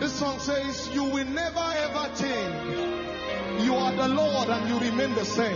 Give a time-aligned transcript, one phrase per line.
[0.00, 3.66] This song says, You will never ever change.
[3.66, 5.54] You are the Lord and you remain the same.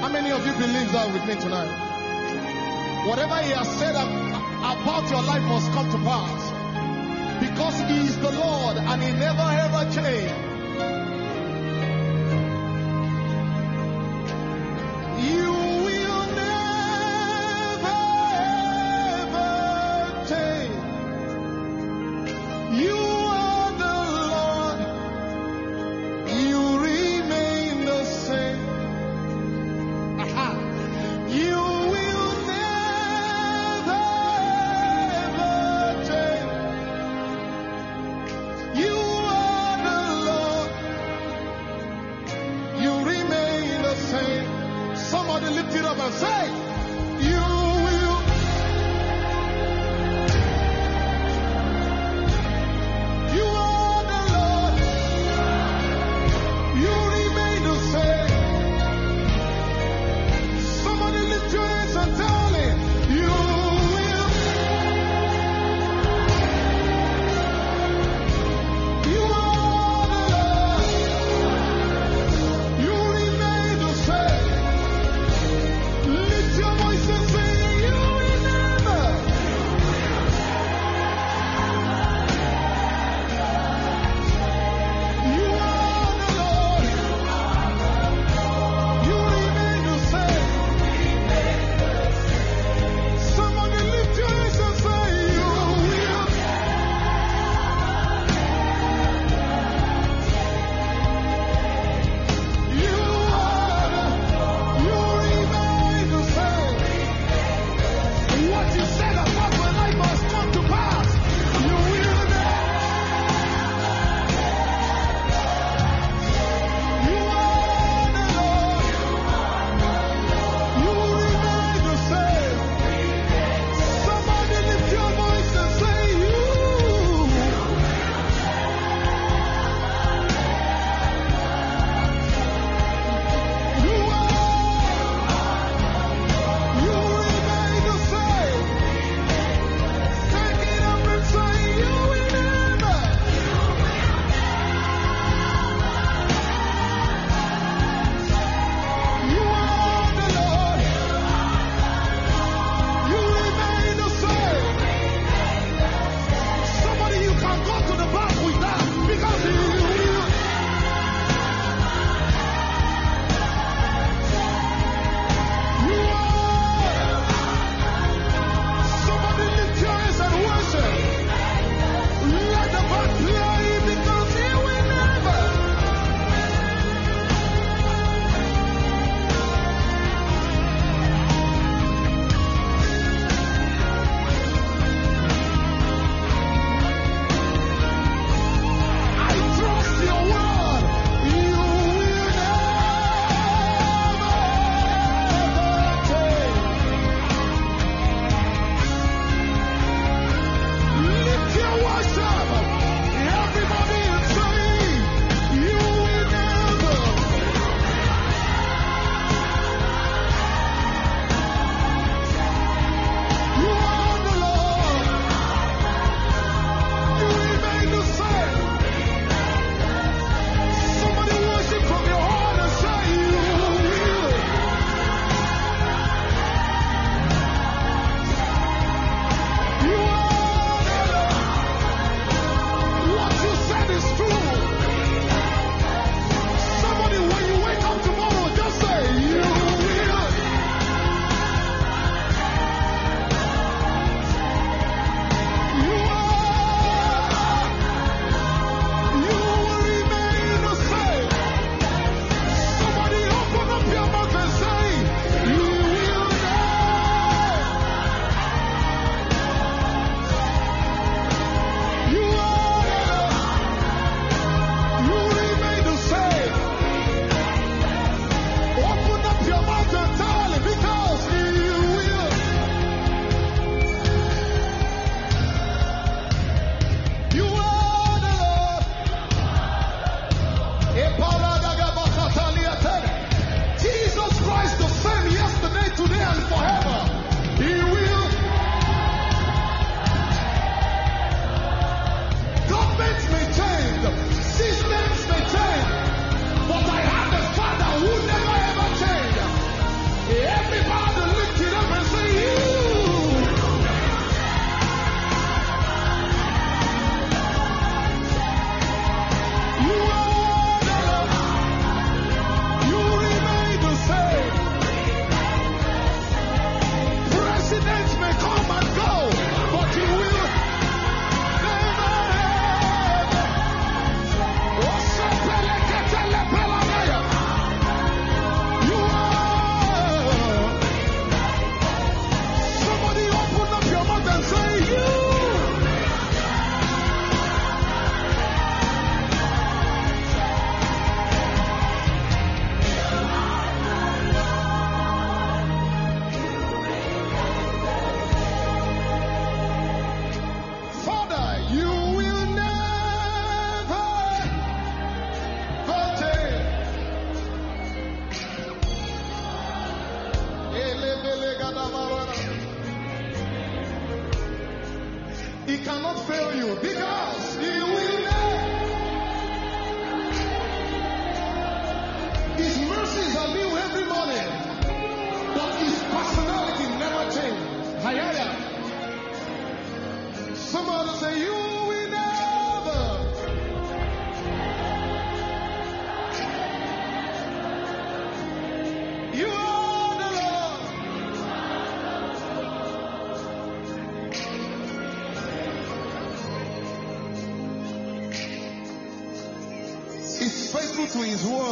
[0.00, 3.06] How many of you believe that with me tonight?
[3.06, 6.47] Whatever He has said about your life must come to pass.
[7.58, 10.47] Because He is the Lord and He never ever change.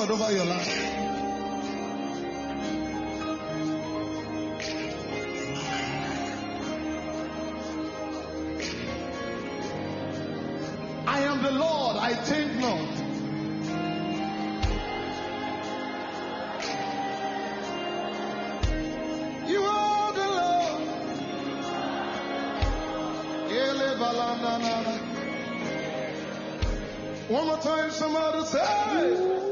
[0.09, 0.69] Over your life.
[11.09, 12.89] I am the Lord, I think not.
[19.49, 20.83] You are the Lord.
[27.29, 29.46] One more time, somebody say.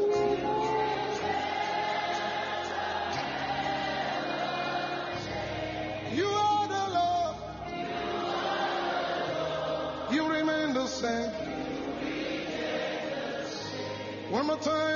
[14.58, 14.93] time.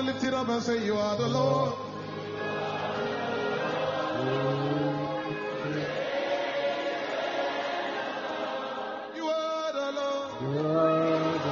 [0.00, 1.74] to lift it up and say, You are the Lord.
[9.14, 10.42] You are the Lord.
[10.42, 11.50] You are the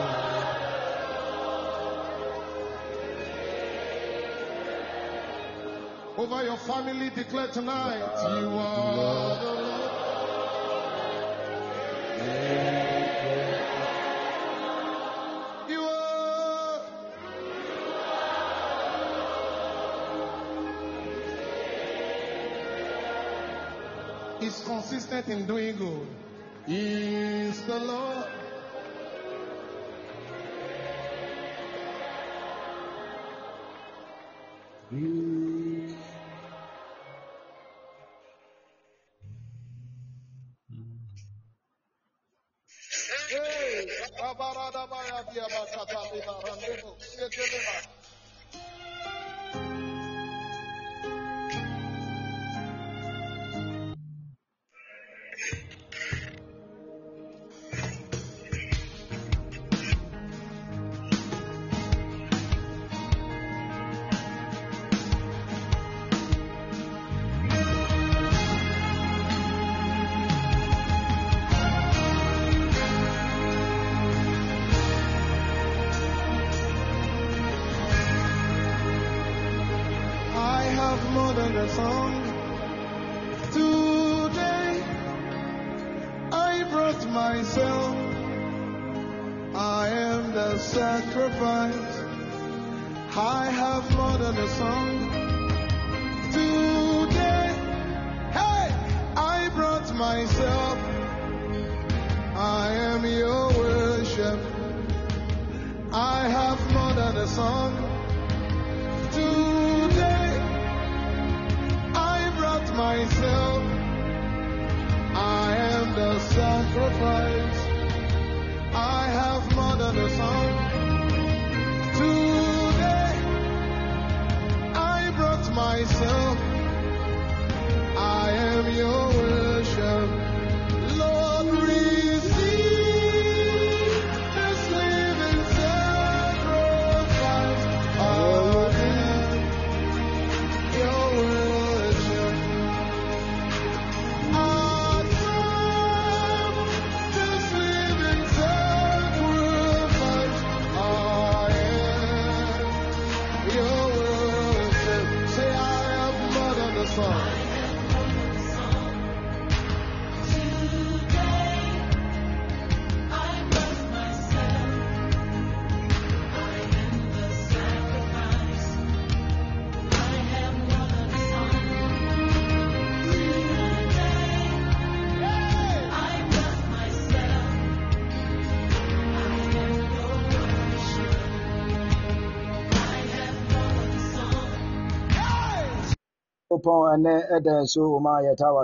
[6.16, 6.28] Lord.
[6.32, 9.37] Over your family, declare tonight, You are.
[24.68, 26.06] consistent in doing good
[26.68, 28.17] is the Lord.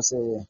[0.02, 0.46] So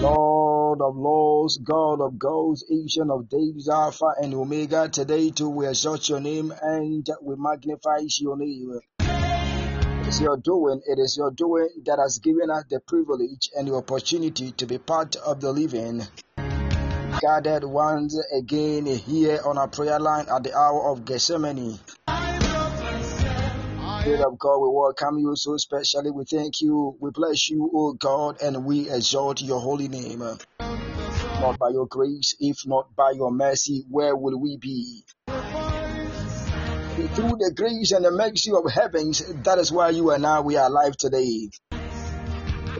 [0.00, 5.66] lord of lords god of gods ancient of days alpha and omega today too we
[5.66, 11.30] exalt your name and we magnify your name it is your doing it is your
[11.30, 15.50] doing that has given us the privilege and the opportunity to be part of the
[15.50, 16.02] living
[17.20, 21.78] gathered once again here on our prayer line at the hour of Gethsemane.
[24.04, 26.10] Spirit of God, we welcome you so specially.
[26.10, 26.94] We thank you.
[27.00, 30.18] We bless you, O God, and we exalt your holy name.
[30.18, 35.04] Not by your grace, if not by your mercy, where will we be?
[35.26, 40.58] Through the grace and the mercy of heavens, that is why you and I we
[40.58, 41.48] are alive today.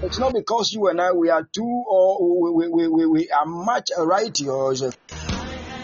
[0.02, 3.46] It's not because you and I we are too or we, we, we, we are
[3.46, 4.82] much righteous,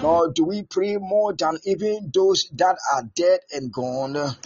[0.03, 4.37] nor do we pray more than even those that are dead and gone.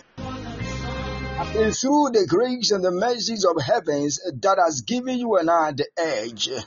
[1.57, 5.71] And through the grace and the mercies of heavens that has given you and I
[5.71, 6.63] the edge to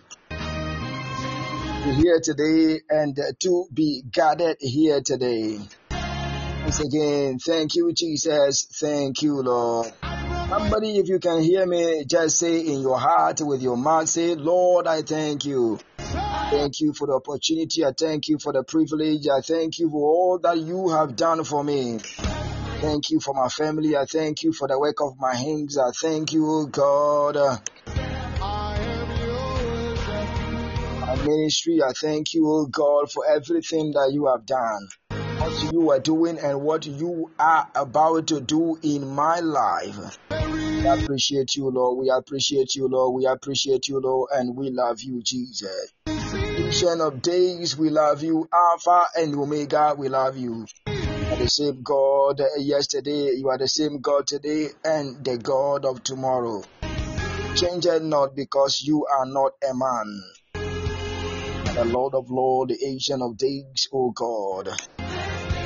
[1.93, 5.59] here today and to be gathered here today.
[5.89, 8.65] Once again, thank you, Jesus.
[8.79, 9.91] Thank you, Lord.
[10.01, 14.35] Somebody, if you can hear me, just say in your heart with your mouth, say,
[14.35, 15.79] Lord, I thank you.
[15.97, 17.83] Thank you for the opportunity.
[17.83, 19.27] I thank you for the privilege.
[19.27, 21.99] I thank you for all that you have done for me.
[22.79, 23.97] Thank you for my family.
[23.97, 25.77] I thank you for the work of my hands.
[25.77, 27.35] I thank you, God.
[31.01, 34.87] My ministry, I thank you, God, for everything that you have done
[35.39, 40.17] what you are doing and what you are about to do in my life.
[40.31, 41.97] We appreciate you, Lord.
[41.99, 43.15] We appreciate you, Lord.
[43.15, 45.93] We appreciate you, Lord, and we love you, Jesus.
[46.07, 48.47] Ancient of days, we love you.
[48.53, 50.65] Alpha and Omega, we love you.
[51.37, 56.03] Are the same God yesterday, you are the same God today, and the God of
[56.03, 56.63] tomorrow.
[57.55, 60.23] Change it not because you are not a man.
[61.75, 64.69] The Lord of Lords, the Ancient of Days, O God.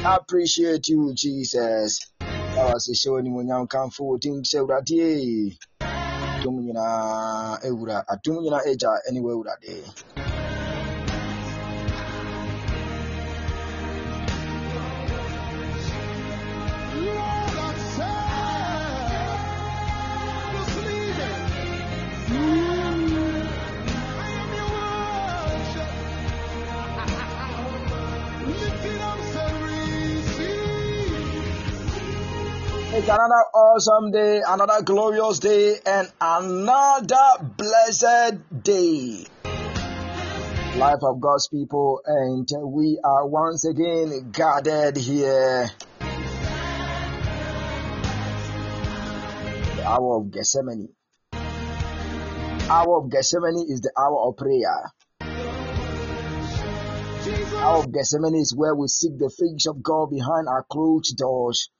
[0.05, 2.01] I appreciate you, Jesus.
[2.57, 5.57] That was a show ni munyam kamfo wotin sɛ Awurade.
[6.21, 9.87] Atum nyinaa ewura, atum nyinaa agya ɛne wo Awurade.
[33.01, 39.25] It's another awesome day, another glorious day, and another blessed day.
[40.77, 45.71] Life of God's people, and we are once again gathered here.
[49.77, 50.89] The hour of Gethsemane.
[52.69, 54.91] Hour of Gethsemane is the hour of prayer.
[57.63, 61.71] Hour of Gethsemane is where we seek the face of God behind our closed doors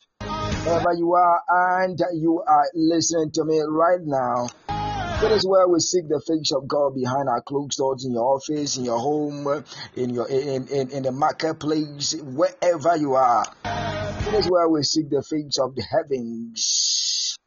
[0.64, 1.42] wherever you are
[1.84, 4.48] and you are listening to me right now.
[4.68, 8.36] That is where we seek the face of God behind our closed doors in your
[8.36, 9.64] office, in your home,
[9.96, 13.46] in your in, in, in the marketplace, wherever you are.
[13.64, 17.38] That is where we seek the face of the heavens.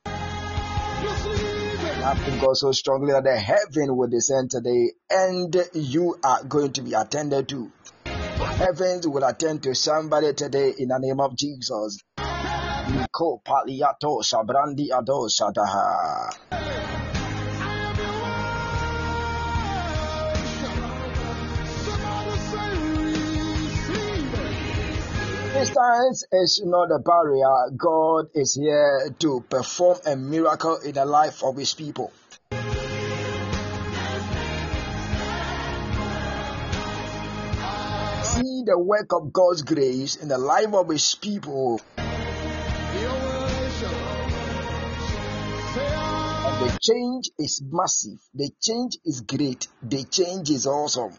[2.06, 6.72] I think God so strongly that the heaven will descend today and you are going
[6.74, 7.72] to be attended to.
[8.04, 11.98] Heavens will attend to somebody today in the name of Jesus.
[13.44, 14.22] Paliato
[14.92, 15.28] ado.
[25.54, 27.70] Distance is not a barrier.
[27.76, 32.12] God is here to perform a miracle in the life of His people.
[38.22, 41.80] See the work of God's grace in the life of His people.
[46.84, 48.18] Change is massive.
[48.34, 49.68] The change is great.
[49.82, 51.12] The change is awesome.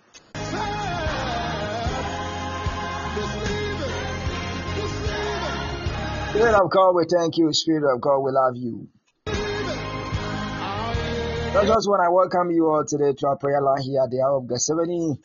[6.30, 7.52] Spirit of God, we thank you.
[7.52, 8.88] Spirit of God, we love you.
[11.54, 14.22] That's just when I welcome you all today to our prayer line here at the
[14.22, 15.18] hour of Gethsemane.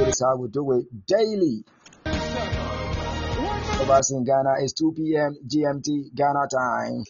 [0.00, 1.64] Is how we do it daily.
[2.04, 5.36] For us in Ghana, it's 2 p.m.
[5.46, 7.04] GMT Ghana time.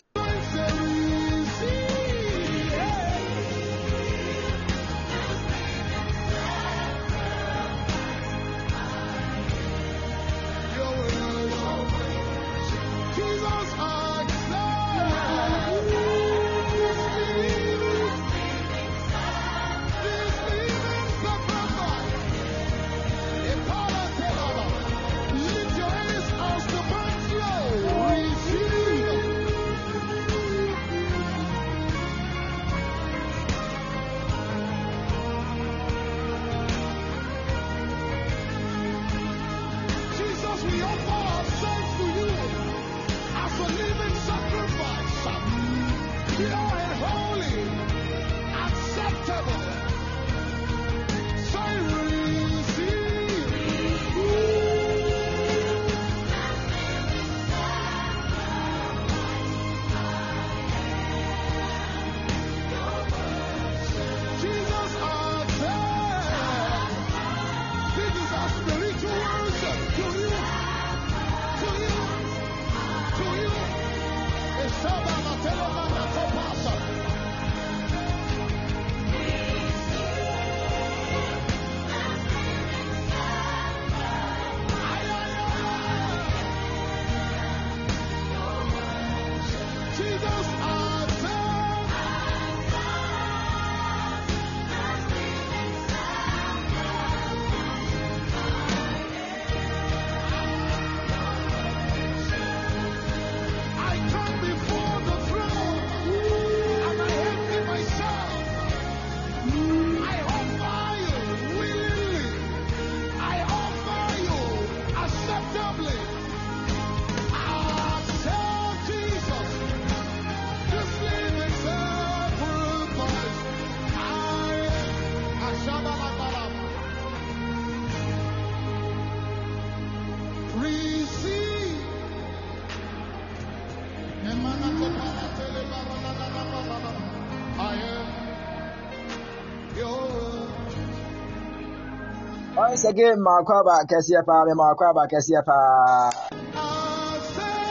[142.75, 146.11] Once again, makwaba kɛseɛ paa, me makwaba kɛseɛ paa.
[146.27, 147.71] I say,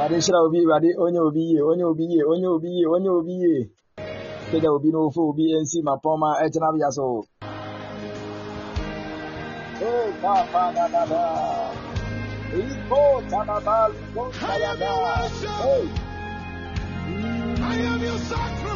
[0.00, 3.32] Awurade nhyira obi, Awurade onye obi yie, onye obi yie, onye obi yie, onye obi
[3.42, 3.68] yie.
[4.50, 7.06] Pagya obi na ofo obi nsi mapɔma ɛtena bea so.
[9.76, 11.22] Hey, pa, pa, da, da, da.
[12.56, 14.86] Iko, ta, da, da, liko, ta, I da, am da.
[14.88, 15.60] your worship.
[15.68, 15.84] Hey.
[17.60, 18.75] I am your sacrifice.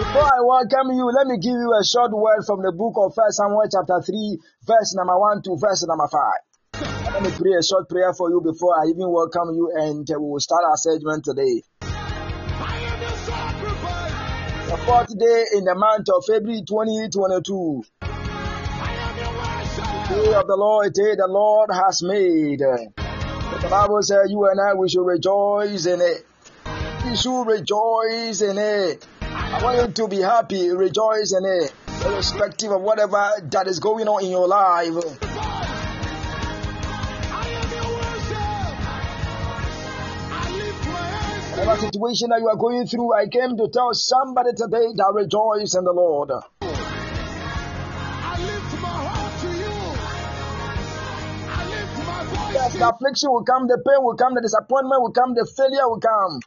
[0.00, 0.26] Before.
[0.26, 3.38] I welcome you, let me give you a short word from the book of First
[3.38, 6.20] Samuel chapter 3, verse number 1 to verse number 5.
[7.14, 10.18] Let me pray a short prayer for you before I even welcome you and uh,
[10.18, 11.62] we will start our segment today.
[14.70, 17.84] The fourth day in the month of February 2022.
[18.00, 18.08] I
[18.94, 19.84] am your worship.
[20.10, 22.60] Day of the Lord, day the Lord has made.
[22.60, 26.24] The Bible says you and I, we should rejoice in it.
[27.04, 29.06] We should rejoice in it.
[29.22, 31.72] I want you to be happy, rejoice in it,
[32.04, 34.94] irrespective of whatever that is going on in your life.
[41.56, 45.74] Whatever situation that you are going through, I came to tell somebody today that rejoice
[45.74, 46.30] in the Lord.
[46.30, 46.40] You.
[52.78, 56.00] The affliction will come, the pain will come, the disappointment will come, the failure will
[56.00, 56.40] come.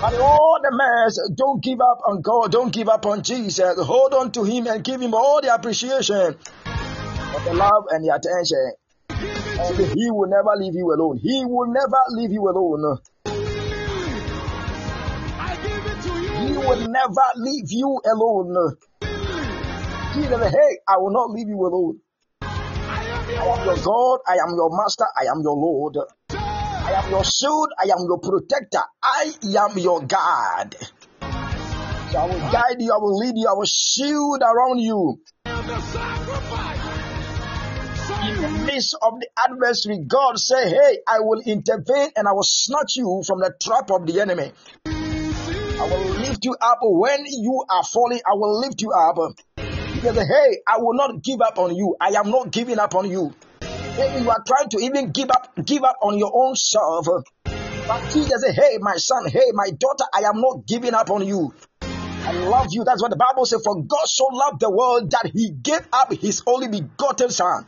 [0.00, 3.76] But all the mess, don't give up on God, don't give up on Jesus.
[3.78, 8.14] Hold on to Him and give Him all the appreciation, of the love and the
[8.14, 8.72] attention.
[9.60, 9.92] And.
[9.92, 11.18] He will never leave you alone.
[11.18, 12.80] He will never leave you alone.
[12.80, 13.02] willingly.
[15.38, 16.48] I give it to you.
[16.48, 18.76] He will never leave you alone.
[20.14, 22.00] Jesus said, Hey, I will not leave you alone.
[22.42, 23.84] I am your am your worship.
[23.84, 25.96] God, I am your master, I am your Lord.
[26.90, 30.74] I am your shield, I am your protector, I am your God.
[30.80, 35.20] So I will guide you, I will lead you, I will shield around you.
[38.26, 42.42] In the midst of the adversary, God say, Hey, I will intervene and I will
[42.42, 44.50] snatch you from the trap of the enemy.
[44.86, 48.20] I will lift you up when you are falling.
[48.26, 49.16] I will lift you up.
[50.02, 51.94] Said, Hey, I will not give up on you.
[52.00, 53.32] I am not giving up on you.
[54.00, 57.06] Maybe you are trying to even give up, give up on your own self.
[57.44, 61.26] But Jesus said, Hey, my son, hey, my daughter, I am not giving up on
[61.26, 61.52] you.
[61.82, 62.82] I love you.
[62.84, 63.60] That's what the Bible says.
[63.62, 67.66] For God so loved the world that he gave up his only begotten son,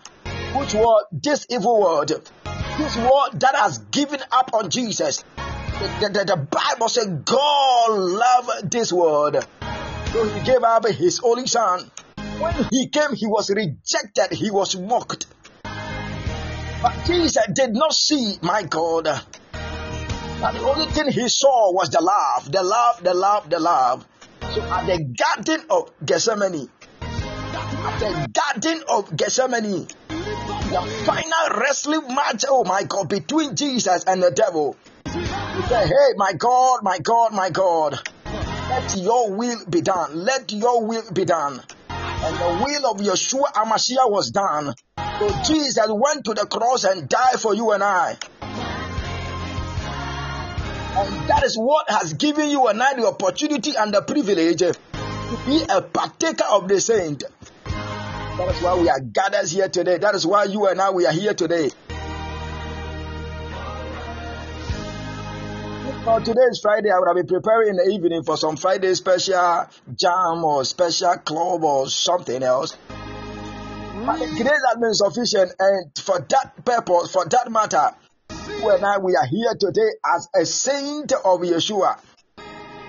[0.57, 5.23] which was this evil world, this world that has given up on Jesus.
[6.01, 9.37] The, the, the Bible says God loved this world.
[10.13, 11.91] So he gave up his only son.
[12.39, 15.27] When he came, he was rejected, he was mocked.
[16.83, 19.05] But Jesus did not see, my God.
[20.41, 24.05] But the only thing he saw was the love, the love, the love, the love.
[24.53, 26.69] So at the Garden of Gethsemane,
[27.01, 34.21] at the Garden of Gethsemane, the final wrestling match, oh my God, between Jesus and
[34.21, 34.77] the devil.
[35.05, 38.01] He said, Hey, my God, my God, my God,
[38.69, 40.17] let your will be done.
[40.17, 41.61] Let your will be done.
[41.89, 44.75] And the will of Yeshua Hamashiach was done.
[45.23, 48.17] So Jesus went to the cross and died for you and I.
[50.99, 54.75] And that is what has given you and I the opportunity and the privilege to
[55.47, 57.23] be a partaker of the saint.
[57.67, 59.99] That is why we are gathered here today.
[59.99, 61.71] That is why you and I we are here today.
[66.25, 66.91] Today is Friday.
[66.91, 71.15] I would have been preparing in the evening for some Friday special jam or special
[71.19, 72.77] club or something else.
[74.05, 77.95] Grace has been sufficient, and for that purpose, for that matter,
[78.29, 82.01] and I we are here today as a saint of Yeshua.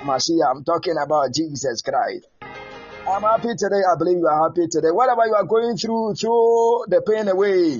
[0.03, 2.27] Messiah, I'm talking about Jesus Christ.
[2.41, 3.83] I'm happy today.
[3.87, 4.89] I believe you are happy today.
[4.89, 7.79] Whatever you are going through, throw the pain away.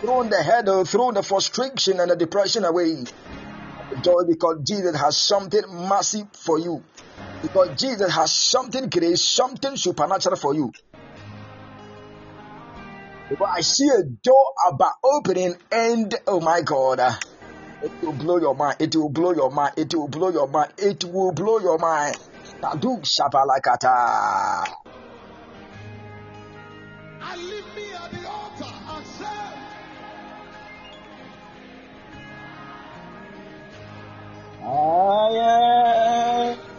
[0.00, 2.94] Throw the headache, throw the frustration and the depression away.
[4.04, 6.80] Joy because Jesus has something massive for you.
[7.42, 10.72] Because Jesus has something great, something supernatural for you.
[13.32, 17.00] Because I see a door about opening and oh my God.
[17.82, 18.76] It will blow your mind.
[18.78, 19.72] It will blow your mind.
[19.78, 20.72] It will blow your mind.
[20.76, 22.14] It will blow your mind.
[22.60, 23.00] Tadu.
[27.22, 29.24] And leave me at the altar and say,
[34.62, 36.71] Ah, yeah.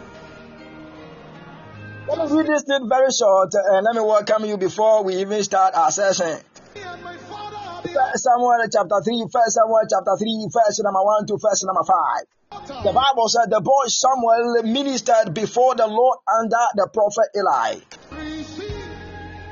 [2.06, 5.42] Let me read this thing very short and let me welcome you before we even
[5.42, 6.38] start our session.
[6.74, 12.84] First Samuel chapter 3, First Samuel chapter 3, verse number 1 to verse number 5.
[12.84, 12.92] The.
[12.92, 17.80] Bible said the boy Samuel ministered before the Lord under the prophet Eli.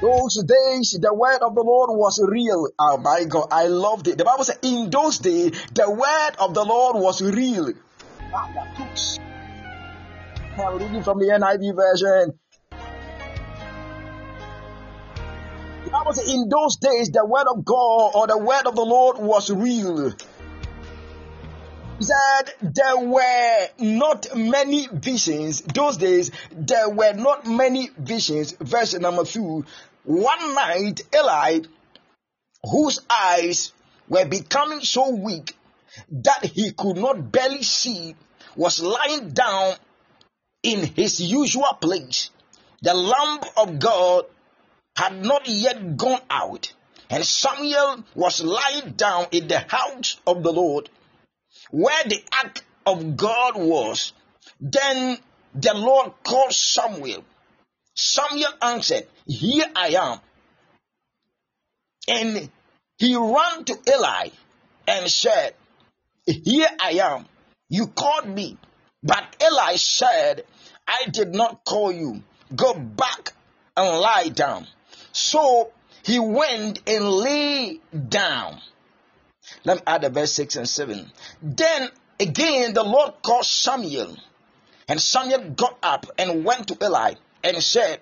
[0.03, 2.69] Those days, the word of the Lord was real.
[2.79, 4.19] Oh my God, I loved it.
[4.19, 7.73] The Bible said, in those days, the word of the Lord was real.
[10.59, 12.39] I'm reading from the NIV version.
[15.91, 19.19] Bible said, in those days, the word of God or the word of the Lord
[19.19, 20.11] was real.
[21.99, 25.61] He said there were not many visions.
[25.63, 28.53] Those days, there were not many visions.
[28.53, 29.65] Verse number two.
[30.05, 31.61] One night, Eli,
[32.65, 33.73] whose eyes
[34.09, 35.57] were becoming so weak
[36.11, 38.17] that he could not barely see,
[38.57, 39.75] was lying down
[40.63, 42.31] in his usual place.
[42.83, 44.25] The lamp of God
[44.97, 46.73] had not yet gone out,
[47.11, 50.89] and Samuel was lying down in the house of the Lord
[51.71, 54.13] where the ark of God was.
[54.61, 55.19] Then
[55.55, 57.25] the Lord called Samuel.
[57.95, 60.19] Samuel answered, Here I am.
[62.09, 62.51] And
[62.99, 64.29] he ran to Eli
[64.87, 65.55] and said,
[66.27, 67.27] Here I am.
[67.69, 68.57] You called me.
[69.03, 70.45] But Eli said,
[70.87, 72.23] I did not call you.
[72.55, 73.33] Go back
[73.77, 74.67] and lie down.
[75.13, 75.73] So
[76.05, 78.61] he went and lay down.
[79.65, 81.11] Let me add the verse 6 and 7.
[81.43, 84.17] Then again the Lord called Samuel.
[84.89, 88.01] And Samuel got up and went to Eli and said,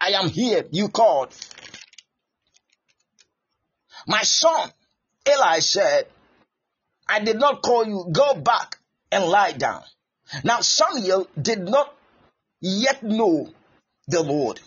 [0.00, 1.34] I am here, you called.
[4.06, 4.70] My son,
[5.28, 6.06] Eli said,
[7.08, 8.78] I did not call you, go back
[9.10, 9.82] and lie down.
[10.44, 11.94] Now Samuel did not
[12.60, 13.48] yet know
[14.08, 14.60] the Lord.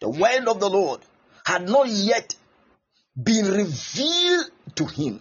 [0.00, 1.00] The word of the Lord
[1.44, 2.34] had not yet
[3.20, 5.20] been revealed to him.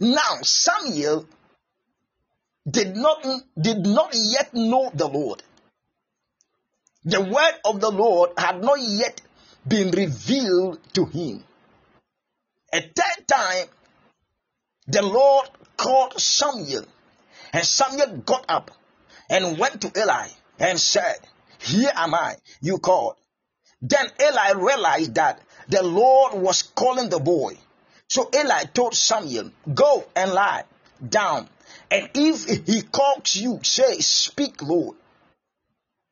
[0.00, 1.26] Now Samuel
[2.70, 3.24] did not
[3.60, 5.42] did not yet know the Lord.
[7.04, 9.22] The word of the Lord had not yet
[9.66, 11.44] been revealed to him.
[12.72, 13.66] A third time,
[14.86, 16.84] the Lord called Samuel,
[17.52, 18.70] and Samuel got up
[19.30, 21.16] and went to Eli and said,
[21.58, 23.16] Here am I, you called.
[23.80, 27.56] Then Eli realized that the Lord was calling the boy.
[28.08, 30.64] So Eli told Samuel, Go and lie
[31.06, 31.48] down.
[31.90, 34.96] And if he calls you, say, Speak, Lord,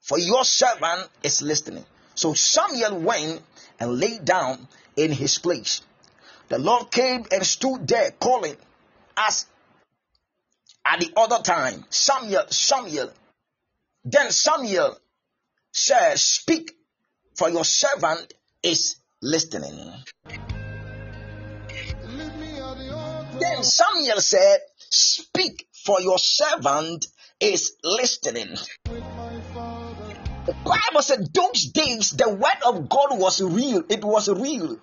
[0.00, 1.84] for your servant is listening.
[2.14, 3.42] So Samuel went
[3.80, 5.82] and lay down in his place.
[6.48, 8.56] The Lord came and stood there calling
[9.16, 9.46] as
[10.84, 13.10] at the other time, Samuel, Samuel.
[14.04, 14.96] Then Samuel
[15.76, 16.72] said, Speak,
[17.36, 19.92] for your servant is listening.
[23.38, 27.06] Then Samuel said, Speak, for your servant
[27.40, 28.56] is listening.
[30.46, 33.82] The Bible said, Those days the word of God was real.
[33.90, 34.78] It was real.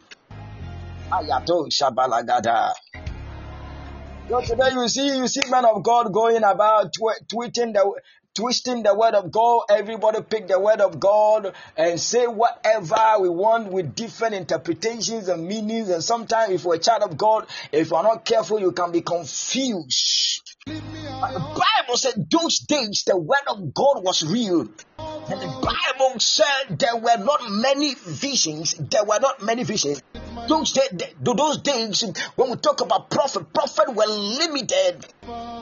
[4.30, 7.94] So today you see, you see men of God going about tw- tweeting the
[8.34, 9.64] twisting the word of God.
[9.70, 15.48] Everybody pick the word of God and say whatever we want with different interpretations and
[15.48, 15.90] meanings.
[15.90, 19.02] And sometimes, if we're a child of God, if we're not careful, you can be
[19.02, 20.56] confused.
[20.66, 21.64] But the.
[21.84, 24.68] Bible said those days the word of God was real.
[25.00, 28.74] And the Bible said there were not many visions.
[28.74, 30.02] There were not many visions.
[30.48, 30.78] Those
[31.22, 32.04] those days,
[32.36, 35.06] when we talk about prophet, prophet were limited.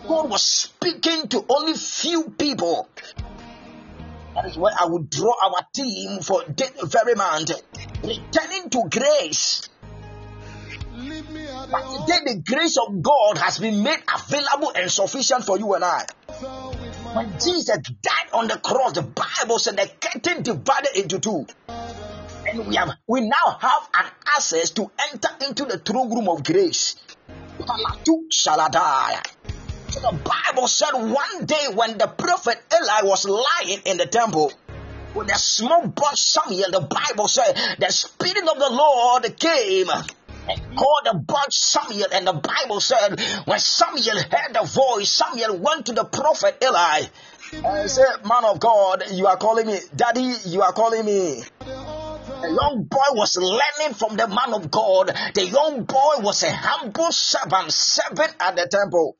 [0.07, 2.87] God was speaking to only few people.
[4.35, 6.43] That is why I would draw our team for
[6.85, 7.51] very month.
[8.03, 9.69] Returning to grace.
[10.95, 14.89] Leave me at the But today, the grace of God has been made available and
[14.89, 16.05] sufficient for you and I.
[17.13, 21.45] When Jesus died on the cross, the Bible said the curtain divided into two.
[21.67, 26.43] And we have we now have an access to enter into the throne room of
[26.43, 26.95] grace.
[27.59, 29.21] Palatu shaladaya.
[29.93, 34.51] The Bible said one day when the prophet Eli was lying in the temple
[35.13, 40.77] when the small boy Samuel, the Bible said the Spirit of the Lord came and
[40.77, 42.07] called about Samuel.
[42.13, 47.03] And the Bible said, when Samuel heard the voice, Samuel went to the prophet Eli
[47.53, 49.79] and said, Man of God, you are calling me.
[49.95, 51.43] Daddy, you are calling me.
[51.59, 55.07] The young boy was learning from the man of God.
[55.33, 59.17] The young boy was a humble servant, servant at the temple.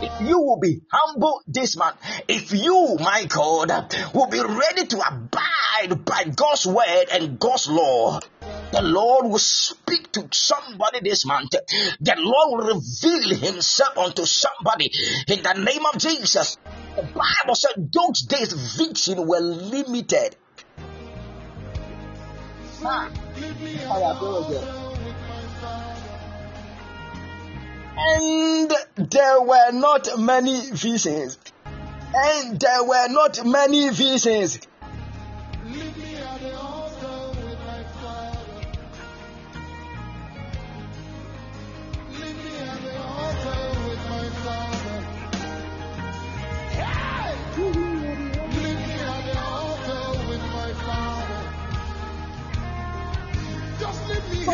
[0.00, 1.96] If you will be humble this month,
[2.28, 3.70] if you, my God,
[4.14, 8.20] will be ready to abide by God's word and God's law,
[8.70, 11.50] the Lord will speak to somebody this month.
[11.50, 14.92] The Lord will reveal Himself unto somebody
[15.26, 16.56] in the name of Jesus.
[16.94, 20.36] The Bible said those days vision were limited.
[22.84, 23.10] Ah,
[27.98, 31.38] and there were not many visions.
[32.14, 34.60] And there were not many visions.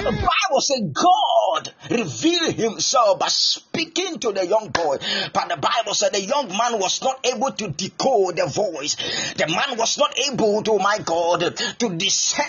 [0.03, 4.99] The Bible says God revealed himself by speaking to the young boy.
[5.33, 8.97] But the Bible said the young man was not able to decode the voice.
[9.35, 12.45] The man was not able to, my God, to discern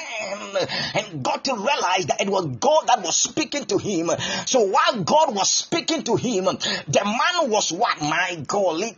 [0.95, 4.10] and got to realize that it was God that was speaking to him.
[4.45, 8.01] So while God was speaking to him, the man was what?
[8.01, 8.95] My God, he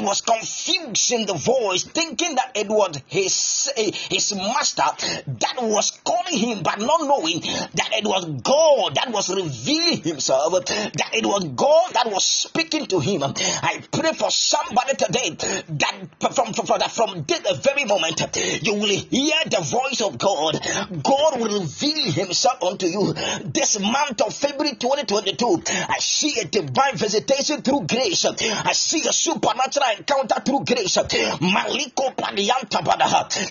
[0.00, 4.82] was confusing the voice, thinking that it was his, eh, his master
[5.26, 10.64] that was calling him, but not knowing that it was God that was revealing himself,
[10.64, 13.22] that it was God that was speaking to him.
[13.22, 15.36] I pray for somebody today
[15.68, 15.94] that
[16.32, 18.22] from, from, from, this very moment
[18.62, 20.58] you will hear the voice of God.
[21.04, 23.12] God will reveal himself unto you.
[23.44, 28.24] This month of February 2022, I see a divine visitation through grace.
[28.24, 30.96] I see a supernatural encounter through grace.
[30.96, 32.14] Maliko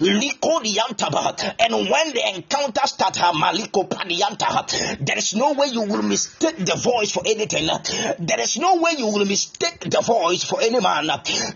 [0.07, 0.55] Liko
[1.59, 2.81] And when the encounter
[3.33, 3.87] Maliko
[4.99, 7.67] there is no way you will mistake the voice for anything.
[8.19, 11.07] There is no way you will mistake the voice for any man.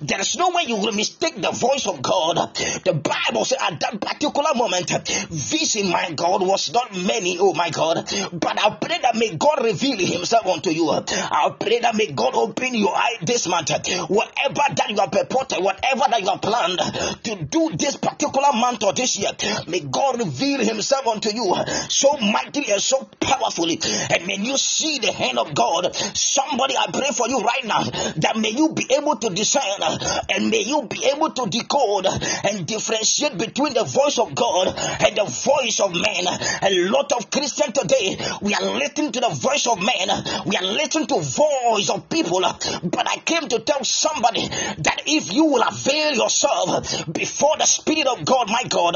[0.02, 2.56] There is no way you will mistake the voice of God.
[2.56, 4.90] The Bible says at that particular moment,
[5.30, 8.06] vision, my God, was not many, oh my God.
[8.34, 10.90] But I pray that may God reveal himself unto you.
[10.92, 13.70] I pray that may God open your eye this month.
[14.10, 16.80] Whatever that you have purported, whatever that you have planned
[17.24, 19.32] to do this particular month or this year,
[19.68, 21.54] may God reveal himself unto you
[21.90, 23.80] so mightily and so powerfully.
[24.10, 25.96] And may you see the hand of God.
[26.16, 29.82] Somebody, I pray for you right now that may you be able to discern
[30.30, 35.18] and may you be able to decode and differentiate between the voice of God and
[35.18, 36.28] the voice of man.
[36.62, 40.64] A lot of Christians today, we are listening to the voice of man, we are
[40.64, 42.42] listening to voice of people.
[42.42, 48.08] But I came to tell somebody that if you will avail yourself before the Spirit
[48.08, 48.96] of God, my God,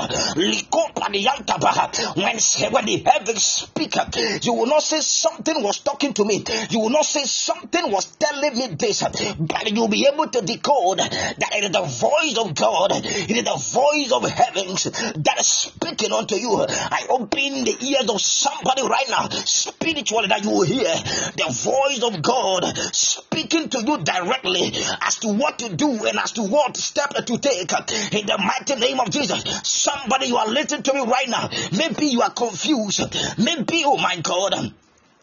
[2.16, 2.38] when,
[2.72, 3.96] when the heavens speak,
[4.44, 8.06] you will not say something was talking to me, you will not say something was
[8.18, 12.54] telling me this, but you'll be able to decode that it is the voice of
[12.56, 16.66] God, it is the voice of heavens that is speaking unto you.
[16.68, 22.04] I open the ears of somebody right now, spiritually, that you will hear the voice
[22.04, 26.78] of God speaking to you directly as to what to do and as to what
[26.78, 27.72] step to take
[28.14, 29.44] in the mighty name of Jesus.
[29.64, 31.50] Somebody, you are listening to me right now.
[31.78, 33.16] Maybe you are confused.
[33.38, 34.74] Maybe, oh my God.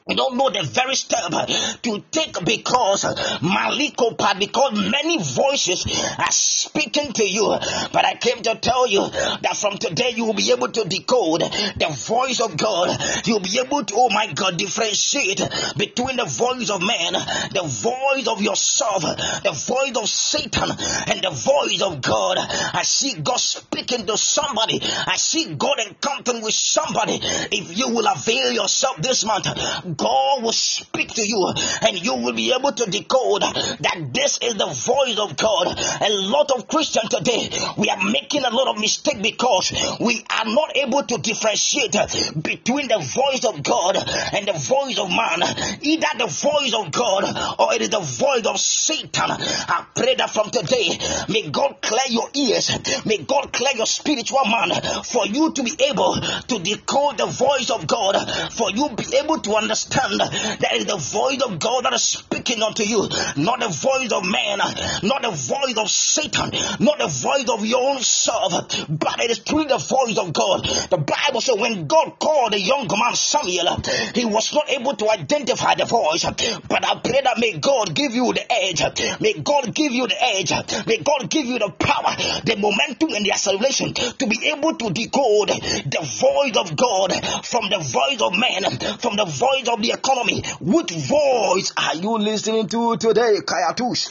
[0.08, 5.86] You don't know the very step uh, to take because uh, Malikopa, because many voices
[6.18, 7.46] are speaking to you.
[7.92, 11.42] But I came to tell you that from today you will be able to decode
[11.42, 12.98] the voice of God.
[13.26, 15.40] You'll be able to, oh my God, differentiate
[15.76, 17.12] between the voice of man,
[17.54, 20.68] the voice of yourself, the voice of Satan,
[21.06, 22.38] and the voice of God.
[22.40, 24.80] I see God speaking to somebody.
[24.82, 27.20] I see God encountering with somebody.
[27.22, 29.46] If you will avail yourself this month,
[29.96, 31.52] God will speak to you
[31.82, 35.78] and you will be able to decode that this is the voice of God.
[36.00, 40.46] A lot of Christians today, we are making a lot of mistake because we are
[40.46, 41.96] not able to differentiate
[42.40, 43.96] between the voice of God
[44.32, 45.42] and the voice of man.
[45.82, 47.24] Either the voice of God
[47.58, 49.30] or it is the voice of Satan.
[49.30, 52.70] I pray that from today, may God clear your ears,
[53.04, 54.70] may God clear your spiritual man
[55.04, 58.16] for you to be able to decode the voice of God,
[58.52, 60.20] for you be able to understand understand
[60.60, 64.24] that is the voice of God that is speaking unto you, not the voice of
[64.24, 64.58] man,
[65.02, 68.52] not the voice of Satan, not the voice of your own self,
[68.88, 70.64] but it is truly the voice of God.
[70.90, 73.80] The Bible says when God called the young man Samuel,
[74.14, 76.24] he was not able to identify the voice.
[76.24, 78.82] But I pray that may God give you the edge,
[79.20, 80.52] may God give you the edge,
[80.86, 84.90] may God give you the power, the momentum, and the acceleration to be able to
[84.90, 87.12] decode the voice of God
[87.44, 88.62] from the voice of man,
[88.98, 90.42] from the voice of the economy.
[90.60, 94.10] Which voice are you listening to today, Kayatush?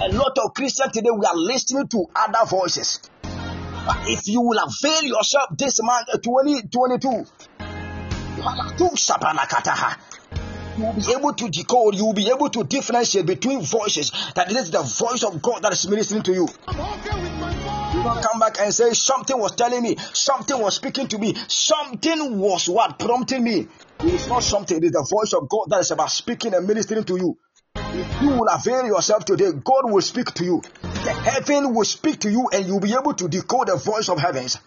[0.00, 3.00] A lot of Christians today we are listening to other voices.
[3.22, 7.24] But if you will avail yourself this month, uh, 2022,
[10.76, 14.10] you will be able to decode, you will be able to differentiate between voices.
[14.34, 16.48] That is the voice of God that is ministering to you.
[18.06, 22.68] Come back and say something was telling me, something was speaking to me, something was
[22.68, 23.66] what prompting me.
[24.00, 26.66] It is not something, it is the voice of God that is about speaking and
[26.66, 27.36] ministering to you.
[27.74, 30.62] If you will avail yourself today, God will speak to you.
[30.82, 34.18] The heaven will speak to you and you'll be able to decode the voice of
[34.18, 34.58] heavens.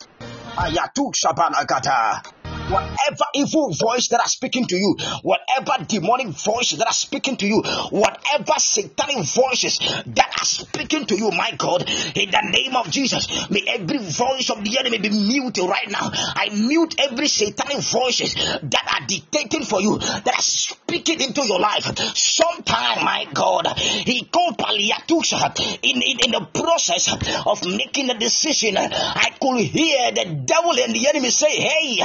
[0.55, 2.38] Ayatuk Shabanagata.
[2.69, 7.47] Whatever evil voice that are speaking to you, whatever demonic voices that are speaking to
[7.47, 12.89] you, whatever satanic voices that are speaking to you, my God, in the name of
[12.91, 16.09] Jesus, may every voice of the enemy be muted right now.
[16.13, 21.59] I mute every satanic voices that are dictating for you, that are speaking into your
[21.59, 21.85] life.
[22.15, 27.11] Sometime, my God, he called in, in, in the process
[27.45, 28.77] of making a decision.
[28.77, 31.97] I could hear the devil and the enemy say, Hey,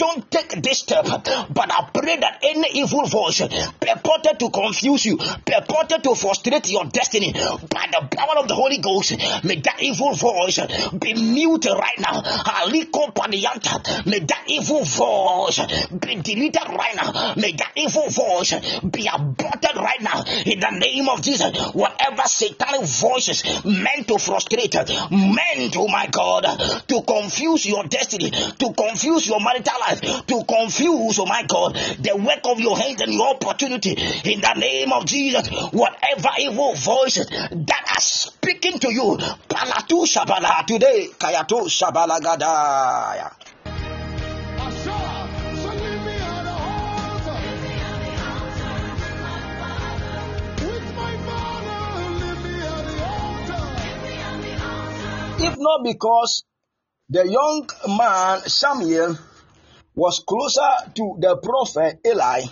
[0.00, 1.04] don't take this step.
[1.04, 3.42] But I pray that any evil voice
[3.80, 8.78] purported to confuse you, purported to frustrate your destiny by the power of the Holy
[8.78, 9.12] Ghost,
[9.44, 10.58] may that evil voice
[10.98, 12.22] be muted right now.
[14.06, 17.34] May that evil voice be deleted right now.
[17.36, 20.24] May that evil voice be aborted right now.
[20.46, 24.74] In the name of Jesus, whatever satanic voices meant to frustrate,
[25.10, 26.44] meant, oh my God,
[26.88, 32.16] to confuse your destiny, to confuse your marital life to confuse, oh my God, the
[32.16, 33.90] work of your hands and your opportunity.
[33.90, 39.16] In the name of Jesus, whatever evil voices that are speaking to you,
[39.48, 43.32] Palatu Shabala today, Kayato Shabala Gadaya.
[55.42, 56.44] If not because
[57.08, 57.66] the young
[57.96, 59.18] man Samuel
[60.00, 62.44] was closer to the prophet Eli,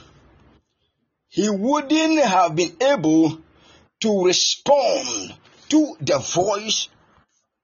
[1.31, 3.39] he wouldn't have been able
[4.01, 5.35] to respond
[5.71, 6.91] to the voice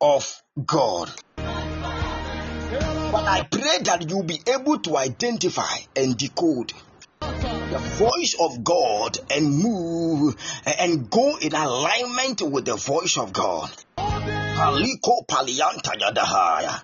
[0.00, 0.24] of
[0.64, 1.10] God.
[1.36, 6.72] But I pray that you'll be able to identify and decode
[7.20, 10.34] the voice of God and move
[10.78, 13.70] and go in alignment with the voice of God.
[13.98, 16.80] Paliko yadahaya.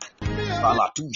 [0.60, 1.08] Palatu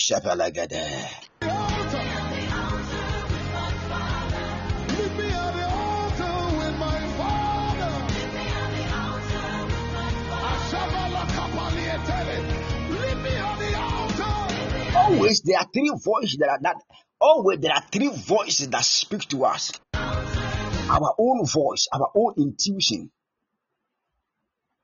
[15.15, 16.77] always there are three voices that are that
[17.21, 19.73] always there are three voices that speak to us.
[19.95, 23.11] Our own voice our own intuition.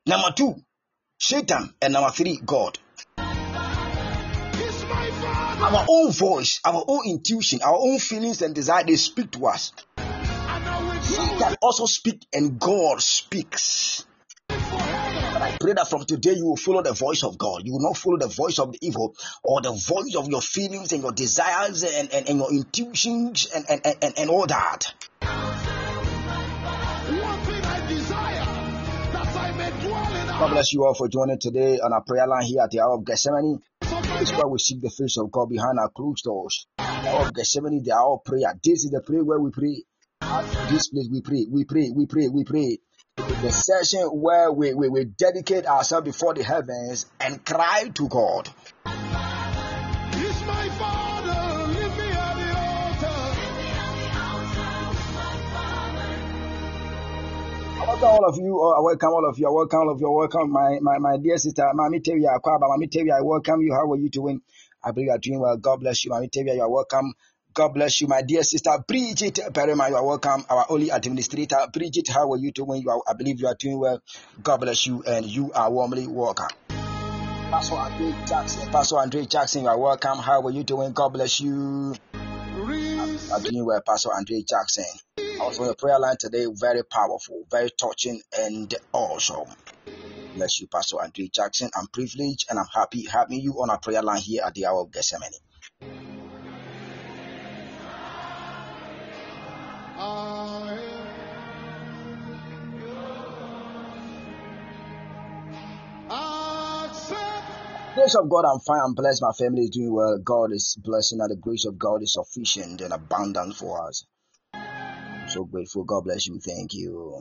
[0.06, 0.54] Number two
[1.18, 2.78] satan and number three god.
[5.62, 9.72] Our own voice our own intuition our own feelings and desire they speak to us.
[11.02, 14.06] Satan also speak and god speaks
[15.50, 17.62] I pray that from today you will follow the voice of God.
[17.64, 20.92] You will not follow the voice of the evil or the voice of your feelings
[20.92, 24.94] and your desires and, and, and your intuitions and, and, and, and all that.
[30.38, 32.94] God bless you all for joining today on our prayer line here at the hour
[32.94, 33.58] of Gethsemane.
[33.80, 36.68] This is where we seek the face of God behind our closed doors.
[36.78, 38.54] The hour of Gethsemane, the hour of prayer.
[38.62, 39.82] This is the prayer where we pray.
[40.22, 42.78] At this place we pray, we pray, we pray, we pray
[43.28, 48.48] the session where we, we, we dedicate ourselves before the heavens and cry to God.
[58.00, 58.60] welcome all of you.
[58.60, 59.46] Uh, I welcome all of you.
[59.46, 60.06] I welcome all of you.
[60.06, 62.62] I welcome my, my, my dear sister, Mami Tevia Akwaba.
[62.62, 63.74] Mami Tevia, I welcome you.
[63.74, 64.40] How are you doing?
[64.82, 65.56] I believe you are doing well.
[65.58, 66.10] God bless you.
[66.10, 67.12] Mami Tevia, you are welcome.
[67.52, 69.88] God bless you, my dear sister Bridget Perema.
[69.88, 70.44] You are welcome.
[70.48, 72.08] Our only administrator, Bridget.
[72.08, 72.82] How are you doing?
[72.82, 74.00] You are, I believe you are doing well.
[74.40, 76.46] God bless you, and you are warmly welcome.
[76.68, 78.70] Pastor Andre Jackson.
[78.70, 80.18] Pastor Andre Jackson, you are welcome.
[80.18, 80.92] How are you doing?
[80.92, 81.94] God bless you.
[82.12, 84.84] Are doing well, Pastor Andre Jackson.
[85.18, 86.46] I was on the prayer line today.
[86.52, 89.48] Very powerful, very touching, and awesome.
[90.36, 91.68] Bless you, Pastor Andre Jackson.
[91.76, 94.82] I'm privileged and I'm happy having you on our prayer line here at the hour
[94.82, 95.30] of Gethsemane.
[107.94, 108.80] Grace of God, I'm fine.
[108.82, 109.20] I'm blessed.
[109.20, 110.18] My family is doing well.
[110.24, 114.06] God is blessing, and the grace of God is sufficient and abundant for us.
[114.54, 115.84] I'm so grateful.
[115.84, 116.40] God bless you.
[116.40, 117.20] Thank you.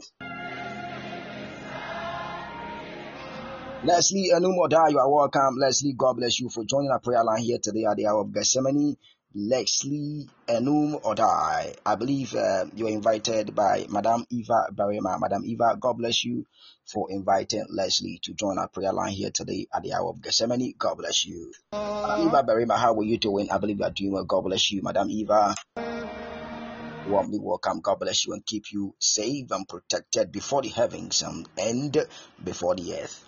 [3.84, 5.58] Leslie Enumoda, you are welcome.
[5.60, 8.34] Leslie, God bless you for joining our prayer line here today at the hour of
[8.34, 8.96] Gethsemane.
[9.36, 11.76] Leslie Enum Odai.
[11.86, 15.20] I believe uh, you were invited by Madam Eva Barima.
[15.20, 16.46] Madam Eva, God bless you
[16.92, 20.74] for inviting Leslie to join our prayer line here today at the hour of Gethsemane.
[20.80, 21.52] God bless you.
[21.74, 23.52] Madam Eva Barima, how are you doing?
[23.52, 24.26] I believe you are doing well.
[24.26, 25.54] God bless you, Madam Eva.
[27.08, 27.82] Warmly welcome.
[27.82, 31.48] God bless you and keep you safe and protected before the heavens and
[32.44, 33.26] before the earth.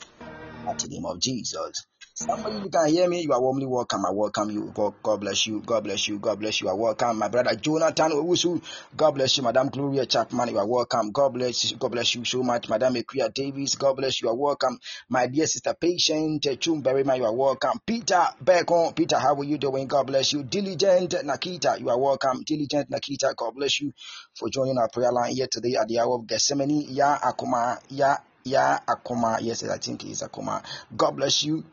[0.68, 1.86] At the name of Jesus.
[2.22, 4.06] Somebody you can hear me, you are warmly welcome.
[4.06, 4.72] I welcome you.
[4.76, 5.60] God, God bless you.
[5.62, 6.20] God bless you.
[6.20, 6.70] God bless you.
[6.70, 8.62] I welcome my brother Jonathan Owusu.
[8.96, 10.50] God bless you, Madam Gloria Chapman.
[10.50, 11.12] You are welcome.
[11.12, 11.78] God bless you.
[11.78, 13.74] God bless you so much, Madam Equia Davis.
[13.74, 14.28] God bless you.
[14.28, 14.78] You are welcome.
[15.10, 17.80] My dear sister Patient Chumberima, you are welcome.
[17.88, 18.94] Peter Bacon.
[18.94, 19.88] Peter, how are you doing?
[19.88, 20.44] God bless you.
[20.44, 22.44] Diligent Nakita, you are welcome.
[22.46, 23.94] Diligent Nakita, God bless you
[24.38, 26.86] for joining our prayer line here today at the hour of Gethsemane.
[26.88, 27.80] Ya Akuma.
[27.90, 29.40] Ya Ya Akuma.
[29.42, 30.64] Yes, I think it's Akuma.
[30.96, 31.64] God bless you.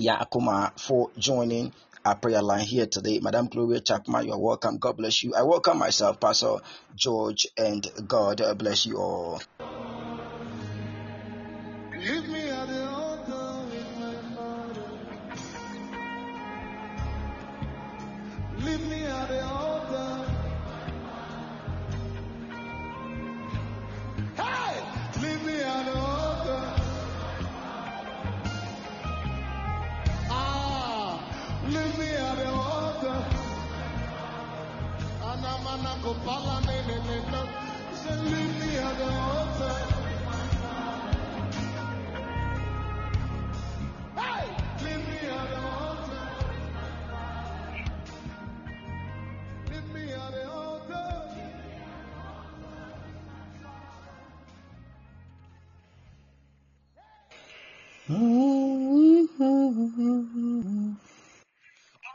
[0.00, 1.74] Ya Akuma for joining
[2.06, 3.20] our prayer line here today.
[3.20, 4.78] Madam Gloria Chapman, you are welcome.
[4.78, 5.34] God bless you.
[5.34, 6.56] I welcome myself, Pastor
[6.96, 9.42] George, and God bless you all.
[11.92, 12.48] Leave me
[19.04, 19.59] at the altar.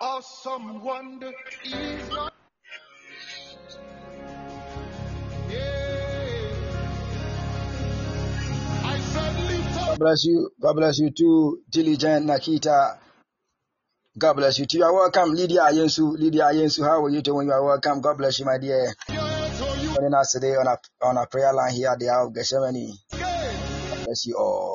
[0.02, 1.32] Awesome wonder.
[1.64, 2.35] is your
[9.96, 10.50] God bless you.
[10.60, 12.98] God bless you too, Diligent Nakita.
[14.18, 14.80] God bless you too.
[14.80, 16.18] You are welcome, Lydia Ayensu.
[16.20, 17.48] Lydia Ayensu, how are you doing?
[17.48, 18.02] You are welcome.
[18.02, 18.94] God bless you, my dear.
[19.08, 22.92] Joining us today on a on prayer line here at the hour of Gethsemane.
[23.10, 24.75] Bless you all.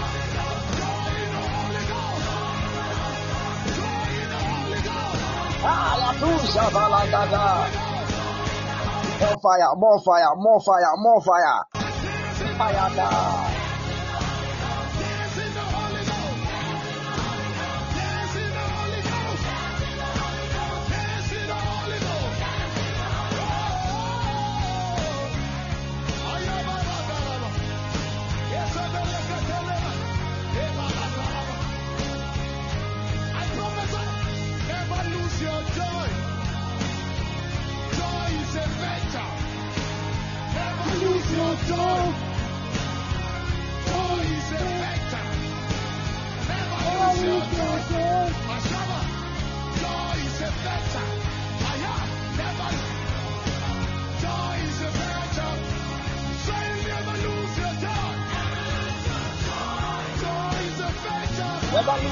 [5.63, 7.37] 啊呀，不想发了，大哥，
[9.19, 11.67] 莫发呀，莫发呀，莫发呀，莫发呀，
[12.57, 13.40] 发呀，大。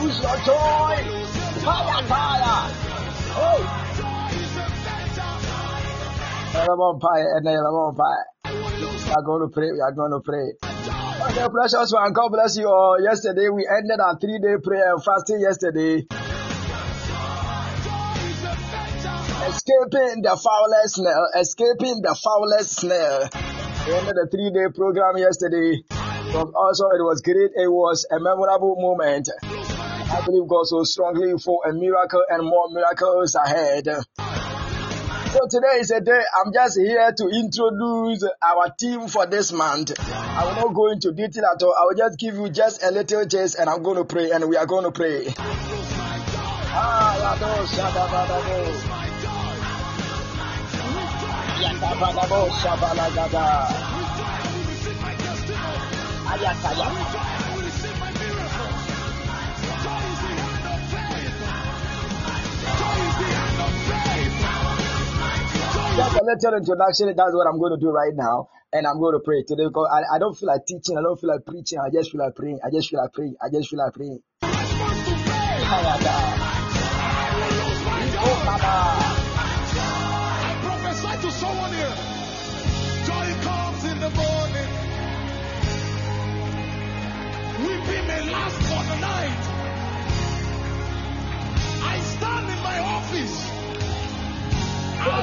[0.10, 0.98] Lose your joy.
[1.62, 2.66] Fire, fire.
[3.38, 3.62] Oh.
[6.50, 6.66] We are
[9.24, 9.70] going to pray.
[9.72, 10.54] We are going to pray.
[11.30, 12.14] Okay, precious one.
[12.14, 12.98] God bless you all.
[13.00, 15.42] Yesterday we ended our three-day prayer and fasting.
[15.42, 16.08] Yesterday,
[19.46, 23.30] escaping the foulest snare, escaping the foulest snare.
[23.86, 25.84] We ended the three-day program yesterday.
[26.30, 27.52] Was also it was great.
[27.58, 29.30] It was a memorable moment.
[30.12, 33.86] I believe God so strongly for a miracle and more miracles ahead.
[33.86, 39.94] So today is a day I'm just here to introduce our team for this month.
[40.00, 41.76] I will not go into detail at all.
[41.78, 44.50] I will just give you just a little taste and I'm going to pray and
[44.50, 45.28] we are going to pray.
[66.00, 67.14] Just a little introduction.
[67.16, 68.50] That's what I'm going to do right now.
[68.72, 70.98] And I'm going to pray today because I, I don't feel like teaching.
[70.98, 71.80] I don't feel like preaching.
[71.80, 72.60] I just feel like praying.
[72.64, 73.36] I just feel like praying.
[73.42, 74.22] I just feel like praying.
[78.22, 79.19] Oh,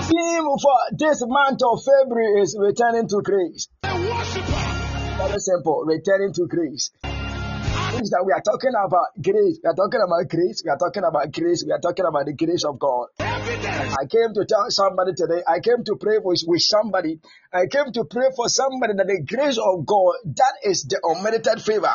[0.07, 3.68] theme for this month of February is returning to grace.
[3.82, 5.82] Very simple.
[5.84, 6.90] Returning to grace.
[7.02, 9.59] Means that we are talking about grace.
[9.62, 10.62] We are talking about grace.
[10.64, 11.64] We are talking about grace.
[11.64, 13.09] We are talking about the grace of God.
[13.18, 17.18] I came to tell somebody today, I came to pray with, with somebody.
[17.52, 21.62] I came to pray for somebody that the grace of God, that is the unmerited
[21.62, 21.94] favor,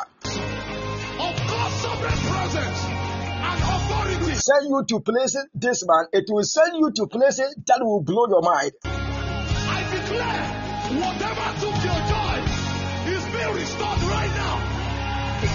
[4.41, 6.05] send you to places this man.
[6.13, 8.71] It will send you to places that will blow your mind.
[8.83, 10.45] I declare
[10.97, 12.37] whatever took your joy
[13.13, 14.81] is being restored right now.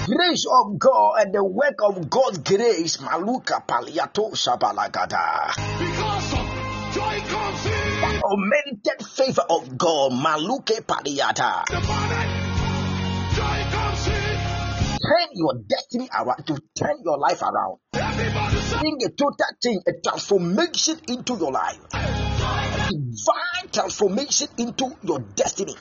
[0.07, 5.55] Grace of God and the work of God's grace, Maluka Paliato Shabalagada.
[5.78, 6.47] Because of
[6.95, 11.66] joy comes in Unmerited favor of God, Maluke Paliata.
[11.66, 12.30] the morning.
[13.34, 13.76] Joy comes in.
[15.07, 17.78] Turn your destiny around, to turn your life around.
[17.92, 21.78] Bring a total change, a transformation into your life.
[21.92, 25.74] divine transformation into your destiny.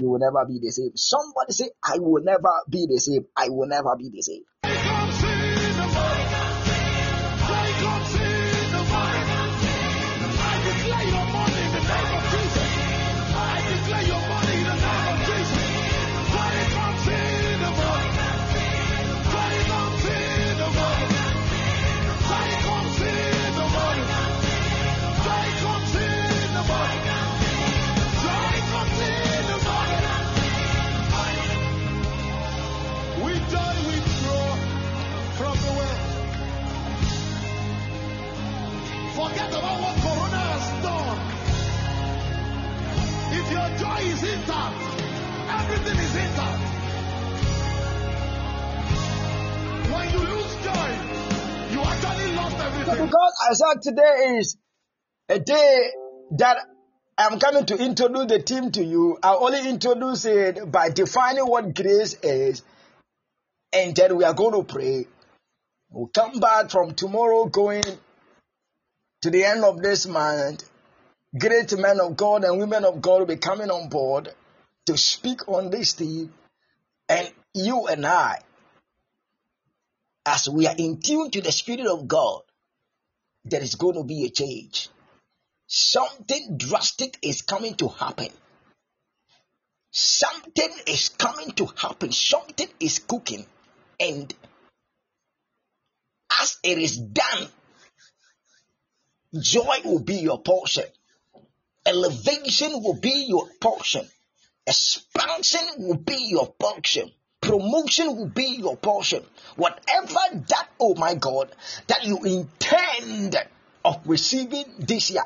[0.00, 0.92] You will never be the same.
[0.96, 3.26] Somebody say, I will never be the same.
[3.36, 4.93] I will never be the same.
[43.94, 45.02] Joy is intact,
[45.50, 46.60] everything is intact.
[49.92, 50.90] When you lose joy,
[51.70, 53.06] you actually lost So everything.
[53.06, 54.56] because I said today is
[55.28, 55.90] a day
[56.38, 56.56] that
[57.16, 61.72] I'm coming to introduce the team to you, I only introduce it by defining what
[61.74, 62.62] grace is,
[63.72, 65.06] and then we are going to pray.
[65.90, 67.84] We'll come back from tomorrow going
[69.22, 70.64] to the end of this month.
[71.36, 74.32] Great men of God and women of God will be coming on board
[74.86, 76.32] to speak on this theme.
[77.08, 78.38] And you and I,
[80.24, 82.42] as we are in tune to the Spirit of God,
[83.44, 84.88] there is going to be a change.
[85.66, 88.28] Something drastic is coming to happen.
[89.90, 92.12] Something is coming to happen.
[92.12, 93.46] Something is cooking.
[93.98, 94.32] And
[96.40, 97.48] as it is done,
[99.40, 100.84] joy will be your portion.
[101.86, 104.08] Elevation will be your portion.
[104.66, 107.10] Expansion will be your portion.
[107.40, 109.22] Promotion will be your portion.
[109.56, 111.54] Whatever that, oh my God,
[111.88, 113.36] that you intend
[113.84, 115.24] of receiving this year,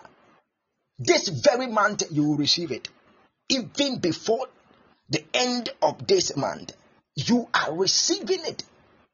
[0.99, 2.89] this very month you will receive it.
[3.49, 4.49] Even before
[5.09, 6.73] the end of this month,
[7.15, 8.65] you are receiving it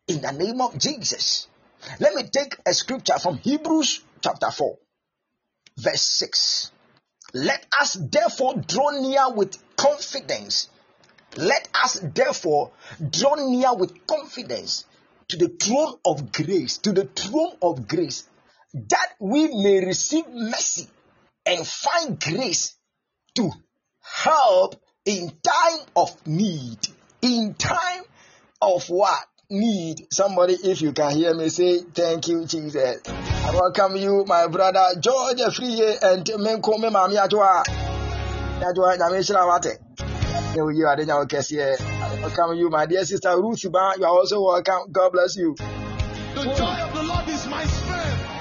[0.09, 1.47] in the name of Jesus.
[2.01, 4.79] Let me take a scripture from Hebrews chapter 4,
[5.77, 6.71] verse 6.
[7.35, 10.69] Let us therefore draw near with confidence.
[11.37, 12.71] Let us therefore
[13.11, 14.85] draw near with confidence
[15.29, 18.25] to the throne of grace, to the throne of grace,
[18.73, 20.89] that we may receive mercy
[21.45, 22.77] and find grace
[23.35, 23.51] to
[24.01, 26.79] help in time of need.
[27.21, 28.03] In time
[28.63, 29.27] of what?
[29.55, 30.13] Need.
[30.13, 33.01] Somebody, if you can hear me, say, Thank you, Jesus.
[33.07, 37.63] I welcome you, my brother George Free and Menko Mami Adwa.
[38.61, 39.79] Adwa, Namishra Wate.
[40.57, 43.95] You are the I welcome you, my dear sister Ruth Ba.
[43.99, 44.91] You are also welcome.
[44.93, 45.55] God bless you.
[45.57, 48.35] The joy of the Lord is my strength.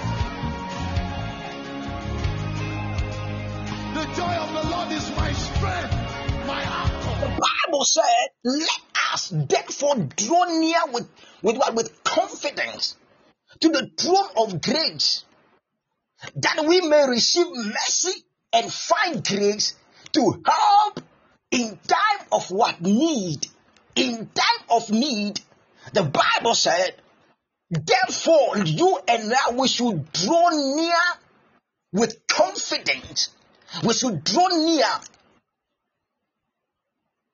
[3.94, 5.94] The joy of the Lord is my strength,
[6.48, 7.26] my anchor.
[7.26, 8.70] The Bible said, let
[9.14, 11.08] us therefore draw near with,
[11.42, 11.76] with what?
[11.76, 12.98] With confidence
[13.62, 15.24] to the throne of grace
[16.36, 19.76] that we may receive mercy and find grace
[20.14, 21.02] to help
[21.52, 23.48] in time of what need.
[23.96, 25.40] In time of need,
[25.94, 26.96] the Bible said,
[27.70, 30.96] therefore you and I we should draw near
[31.92, 33.30] with confidence.
[33.84, 34.86] We should draw near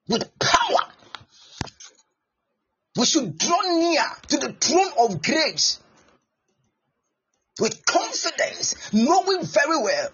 [0.09, 0.91] with power.
[2.97, 5.79] We should draw near to the throne of grace
[7.59, 10.09] with confidence, knowing very well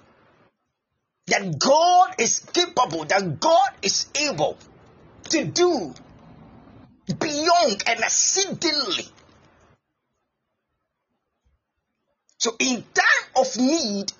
[1.28, 4.58] that God is capable, that God is able
[5.30, 5.94] to do
[7.20, 9.08] beyond and exceedingly.
[12.38, 14.12] So, in time of need,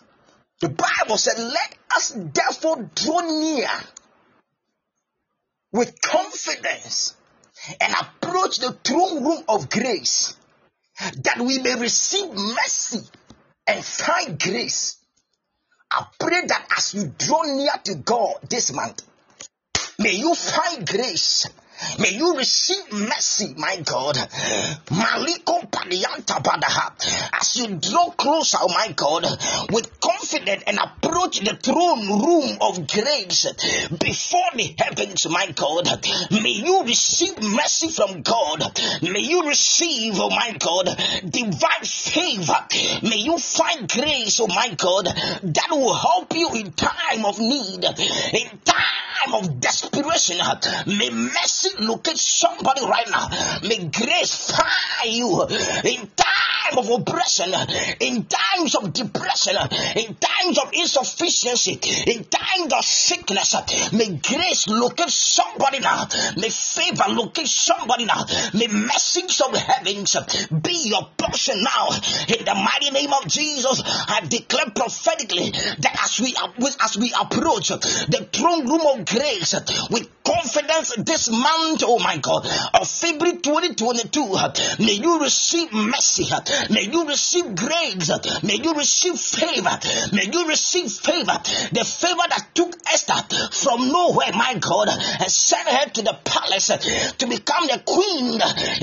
[0.62, 3.70] the Bible said, Let us therefore draw near
[5.72, 7.14] with confidence
[7.82, 10.36] and approach the throne room of grace
[11.24, 13.02] that we may receive mercy
[13.68, 14.98] and find grace.
[15.92, 19.04] I pray that as you draw near to God this month,
[20.00, 21.48] may you find grace
[22.00, 24.16] May you receive mercy, my God.
[24.16, 26.92] Maliko Padianta Badaha.
[27.40, 29.24] As you draw closer, oh my God,
[29.72, 33.46] with confidence and approach the throne room of grace
[34.00, 35.88] before the heavens, my God,
[36.32, 38.64] may you receive mercy from God.
[39.02, 40.86] May you receive, oh my God,
[41.30, 42.66] divine favor.
[43.04, 47.84] May you find grace, oh my God, that will help you in time of need,
[47.84, 50.40] in time of desperation.
[50.42, 53.30] Uh, may mercy locate somebody right now.
[53.64, 57.66] May grace find you uh, in time of oppression, uh,
[58.00, 59.56] in times of depression,
[59.96, 63.56] in times of insufficiency, in times of sickness.
[63.94, 66.08] May grace locate somebody now.
[66.38, 68.26] May favor locate somebody now.
[68.54, 70.16] May message of heavens
[70.50, 71.90] be your portion now.
[72.28, 76.36] In the mighty name of Jesus, I declare prophetically that as we
[76.82, 79.56] as we approach the throne room of grace
[79.90, 84.36] with confidence this month, oh my God, of February 2022,
[84.84, 86.26] may you receive mercy,
[86.72, 88.10] may you receive grace,
[88.44, 89.78] may you receive favor,
[90.12, 91.38] may you receive favor,
[91.72, 96.68] the favor that took Esther from nowhere, my God, and sent her to the palace
[96.68, 98.34] to become the queen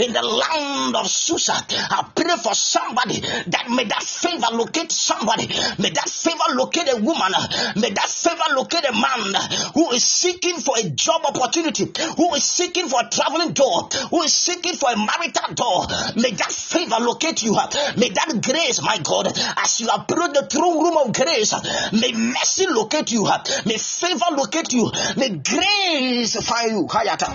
[0.07, 1.55] in the land of Susa.
[1.55, 6.97] I pray for somebody that may that favor locate somebody, may that favor locate a
[6.97, 7.33] woman,
[7.76, 9.35] may that favor locate a man
[9.74, 14.23] who is seeking for a job opportunity, who is seeking for a traveling door, who
[14.23, 17.53] is seeking for a marital door, may that favor locate you.
[17.97, 19.27] May that grace, my God,
[19.59, 21.53] as you approach the throne room of grace,
[21.93, 23.25] may mercy locate you.
[23.66, 24.91] May favor locate you.
[25.16, 26.87] May grace find you.
[26.87, 27.29] Hayata.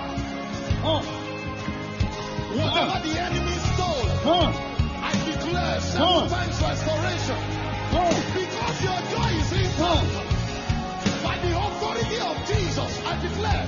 [2.58, 4.08] Whatever the enemy stole,
[5.04, 7.40] I declare seven times restoration.
[8.34, 10.27] Because your joy is in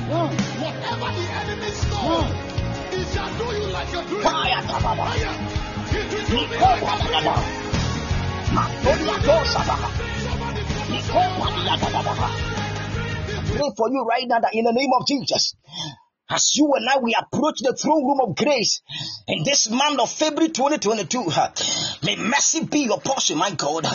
[0.10, 2.26] declare whatever the enemy stole,
[2.92, 4.24] it shall do you like a dream.
[4.24, 5.06] Baba.
[5.06, 5.36] Fire.
[5.92, 7.26] It will do me like a dream.
[13.50, 15.56] Pray for you right now that in the name of Jesus,
[16.30, 18.82] as you and I we approach the throne room of grace
[19.28, 21.26] in this month of February 2022,
[22.04, 23.86] may mercy be your portion, my God.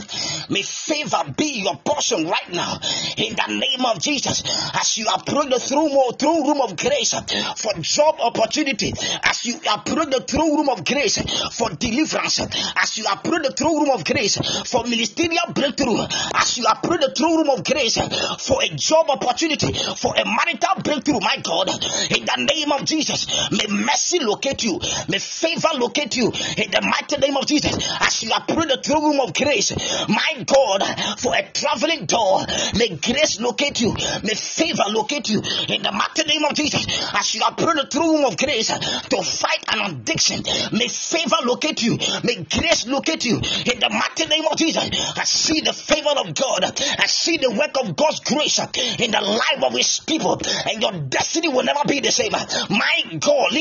[0.50, 2.78] May favor be your portion right now
[3.16, 4.42] in the name of Jesus.
[4.74, 7.14] As you approach the throne, throne room of grace
[7.56, 11.18] for job opportunity, as you approach the throne room of grace
[11.56, 12.40] for deliverance,
[12.76, 14.38] as you approach the throne room of grace
[14.70, 15.98] for ministerial breakthrough,
[16.34, 17.98] as you approach the throne room of grace
[18.42, 21.68] for a job opportunity, for a marital breakthrough, my God,
[22.16, 23.26] in in the name of Jesus.
[23.50, 24.80] May mercy locate you.
[25.08, 27.76] May favor locate you in the mighty name of Jesus.
[28.00, 29.72] As you approach the throne room of grace,
[30.08, 30.82] my God,
[31.18, 32.40] for a traveling door,
[32.76, 33.92] may grace locate you.
[34.22, 36.86] May favor locate you in the mighty name of Jesus.
[37.14, 41.82] As you approach the throne room of grace to fight an addiction, may favor locate
[41.82, 41.98] you.
[42.24, 44.84] May grace locate you in the mighty name of Jesus.
[45.18, 46.64] I see the favor of God.
[46.64, 48.58] I see the work of God's grace
[48.98, 52.32] in the life of His people, and your destiny will never be the same.
[52.70, 53.52] My God,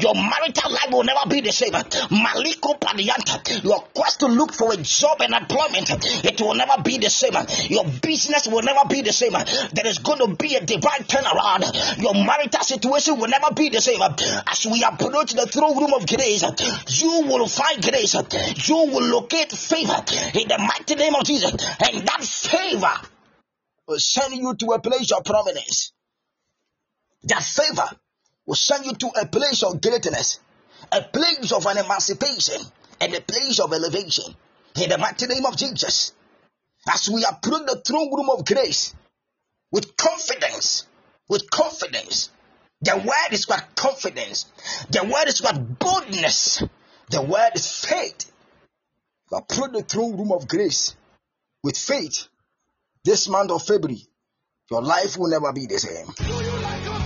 [0.00, 1.72] your marital life will never be the same.
[1.72, 2.76] Maliko
[3.62, 5.90] your quest to look for a job and employment,
[6.24, 7.34] it will never be the same.
[7.68, 9.32] Your business will never be the same.
[9.32, 12.02] There is going to be a divine turnaround.
[12.02, 14.00] Your marital situation will never be the same.
[14.00, 16.42] As we approach the throne room of grace,
[17.00, 18.14] you will find grace.
[18.68, 20.02] You will locate favor
[20.34, 21.52] in the mighty name of Jesus.
[21.52, 22.94] And that favor
[23.86, 25.92] will send you to a place of prominence.
[27.26, 27.88] That favor
[28.46, 30.40] will send you to a place of greatness,
[30.92, 32.60] a place of an emancipation,
[33.00, 34.34] and a place of elevation.
[34.80, 36.12] In the mighty name of Jesus.
[36.88, 38.94] As we approach the throne room of grace
[39.72, 40.86] with confidence,
[41.28, 42.30] with confidence.
[42.82, 44.46] The word is what confidence.
[44.90, 46.62] The word is what boldness.
[47.10, 48.30] The word is faith.
[49.30, 50.94] We approach the throne room of grace
[51.62, 52.28] with faith
[53.04, 54.06] this month of February.
[54.70, 57.05] Your life will never be the same.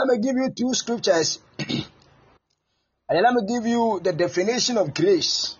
[0.00, 1.38] Let me give you two scriptures.
[1.58, 1.84] and
[3.08, 5.58] then let me give you the definition of grace.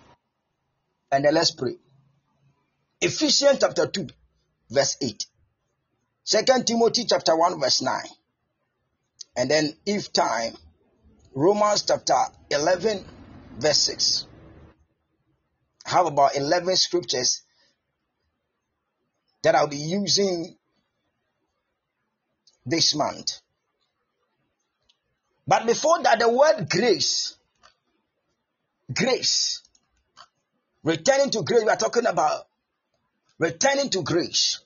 [1.11, 1.75] And then let's pray.
[3.01, 4.07] Ephesians chapter 2,
[4.71, 5.25] verse 8.
[6.23, 7.95] Second Timothy chapter 1, verse 9.
[9.35, 10.55] And then, if time,
[11.35, 12.15] Romans chapter
[12.49, 13.05] 11,
[13.59, 14.25] verse 6.
[15.85, 17.43] I have about 11 scriptures
[19.43, 20.57] that I'll be using
[22.65, 23.39] this month.
[25.47, 27.35] But before that, the word grace,
[28.93, 29.61] grace,
[30.83, 32.47] returning to grace, we are talking about
[33.39, 34.59] returning to grace.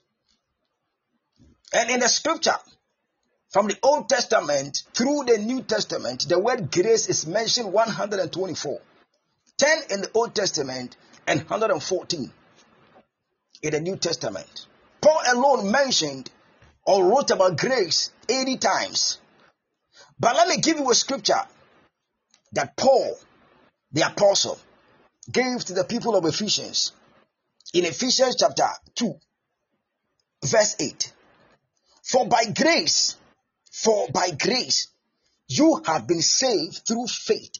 [1.72, 2.56] And in the scripture,
[3.50, 8.80] from the Old Testament through the New Testament, the word grace is mentioned 124.
[9.58, 10.96] 10 in the Old Testament
[11.26, 12.30] and 114
[13.62, 14.66] in the New Testament.
[15.00, 16.30] Paul alone mentioned
[16.84, 19.18] or wrote about grace 80 times.
[20.18, 21.42] But let me give you a scripture
[22.52, 23.18] that Paul,
[23.92, 24.58] the apostle,
[25.30, 26.92] gave to the people of Ephesians
[27.74, 29.14] in Ephesians chapter 2,
[30.44, 31.12] verse 8.
[32.02, 33.16] For by grace,
[33.70, 34.88] for by grace,
[35.48, 37.58] you have been saved through faith.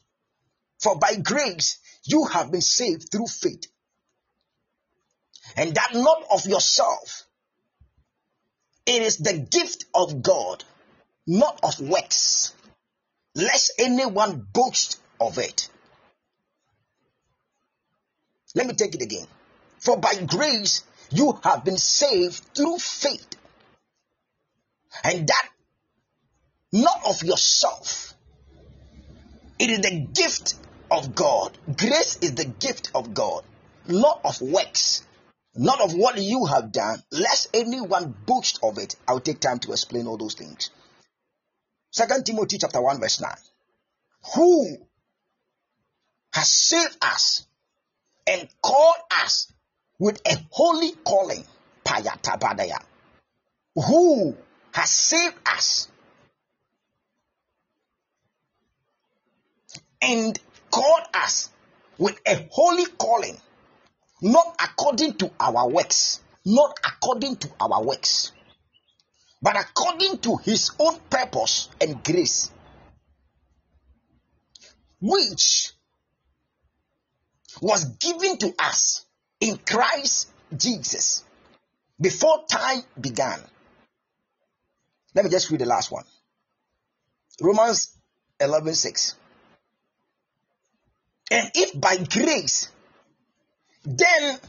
[0.80, 3.66] For by grace, you have been saved through faith.
[5.56, 7.24] And that not of yourself.
[8.86, 10.64] It is the gift of God
[11.26, 12.54] not of works,
[13.34, 15.68] lest anyone boast of it.
[18.54, 19.26] Let me take it again.
[19.78, 23.36] For by grace you have been saved through faith,
[25.04, 25.48] and that
[26.72, 28.14] not of yourself.
[29.58, 30.54] It is the gift
[30.90, 31.56] of God.
[31.76, 33.44] Grace is the gift of God,
[33.88, 35.04] not of works,
[35.54, 38.96] not of what you have done, lest anyone boast of it.
[39.08, 40.70] I'll take time to explain all those things.
[41.96, 43.32] Second Timothy chapter 1, verse 9.
[44.34, 44.76] Who
[46.34, 47.46] has saved us
[48.26, 49.50] and called us
[49.98, 51.42] with a holy calling.
[51.86, 52.82] Payatabadaya.
[53.76, 54.36] Who
[54.72, 55.88] has saved us
[60.02, 60.38] and
[60.70, 61.48] called us
[61.96, 63.38] with a holy calling,
[64.20, 68.32] not according to our works, not according to our works
[69.46, 72.50] but according to his own purpose and grace,
[75.00, 75.70] which
[77.60, 79.06] was given to us
[79.38, 81.22] in Christ Jesus
[82.00, 83.38] before time began.
[85.14, 86.04] Let me just read the last one.
[87.40, 87.96] Romans
[88.40, 89.14] 11 6.
[91.30, 92.68] And if by grace
[93.84, 94.40] then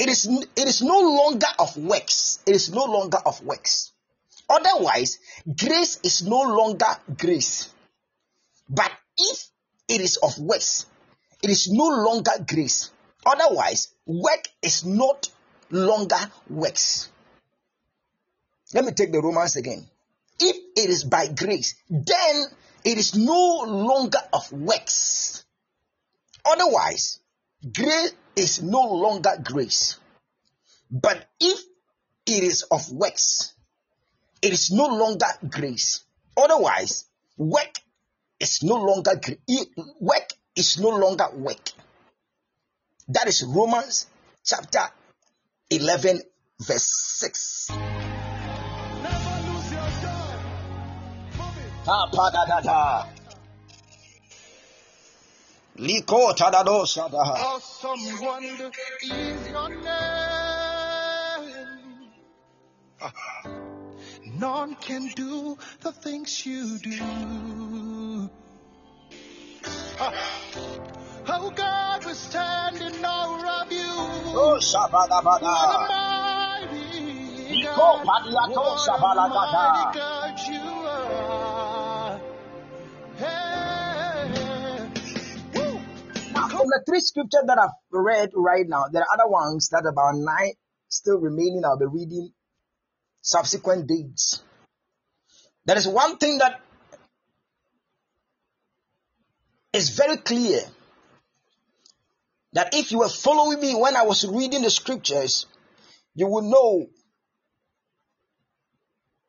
[0.00, 2.40] it is it is no longer of works.
[2.44, 3.89] It is no longer of works.
[4.50, 5.18] Otherwise,
[5.56, 7.68] grace is no longer grace.
[8.68, 9.48] But if
[9.88, 10.86] it is of works,
[11.42, 12.90] it is no longer grace.
[13.24, 15.28] Otherwise, work is not
[15.70, 17.08] longer works.
[18.74, 19.86] Let me take the Romans again.
[20.40, 22.44] If it is by grace, then
[22.84, 25.44] it is no longer of works.
[26.44, 27.20] Otherwise,
[27.72, 29.98] grace is no longer grace.
[30.90, 31.60] But if
[32.26, 33.54] it is of works,
[34.42, 36.04] it is no longer grace.
[36.36, 37.04] Otherwise,
[37.36, 37.78] work
[38.38, 39.20] is no longer
[40.00, 41.70] work is no longer work.
[43.08, 44.06] That is Romans
[44.44, 44.88] chapter
[45.70, 46.22] 11
[46.60, 46.84] verse
[47.20, 47.70] 6.
[51.86, 53.06] Ah,
[55.78, 57.34] Liko tadado sadaha.
[57.38, 58.70] Awesome wonder
[59.02, 59.84] is your name.
[63.02, 63.69] Ah.
[64.40, 68.30] None can do the things you do.
[70.00, 70.14] Ah.
[71.28, 73.84] Oh God, we're standing awe of you.
[73.84, 75.44] Oh shabadabada.
[75.44, 78.06] What a mighty Liko God.
[78.08, 79.62] padiato shabalagada.
[80.48, 82.20] You are.
[83.18, 84.88] Hey.
[85.54, 85.80] Woo.
[86.32, 89.84] Now, from the three scriptures that I've read right now, there are other ones that
[89.84, 90.54] are about nine
[90.88, 91.60] still remaining.
[91.66, 92.32] I'll be reading
[93.22, 94.42] subsequent deeds.
[95.64, 96.60] There is one thing that
[99.72, 100.60] is very clear
[102.52, 105.46] that if you were following me when I was reading the scriptures,
[106.14, 106.86] you will know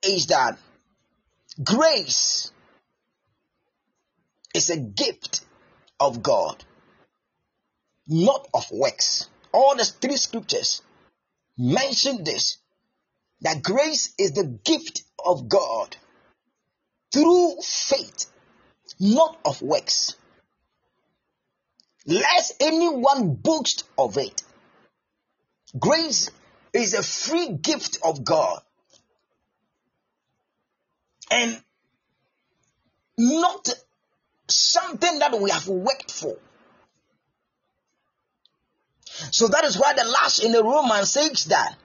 [0.04, 0.58] is that
[1.64, 2.52] grace
[4.56, 5.42] is a gift
[6.00, 6.64] of God,
[8.08, 9.28] not of works.
[9.54, 10.82] All the three scriptures
[11.58, 12.58] mention this
[13.42, 15.96] that grace is the gift of God
[17.12, 18.28] through faith,
[19.00, 20.16] not of works.
[22.06, 24.44] Lest anyone boast of it.
[25.78, 26.30] Grace
[26.74, 28.62] is a free gift of God
[31.30, 31.62] and
[33.18, 33.70] not
[34.50, 36.36] something that we have worked for.
[39.32, 41.76] So that is why the last in the Romans says that.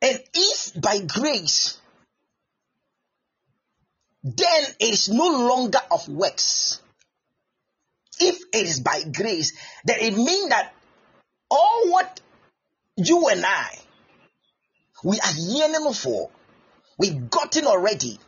[0.00, 1.78] And if by grace,
[4.22, 6.80] then it is no longer of works.
[8.20, 9.52] If it is by grace,
[9.84, 10.72] then it means that
[11.50, 12.20] all what
[12.96, 13.78] you and I
[15.04, 16.30] we are yearning for,
[16.98, 18.18] we've gotten already,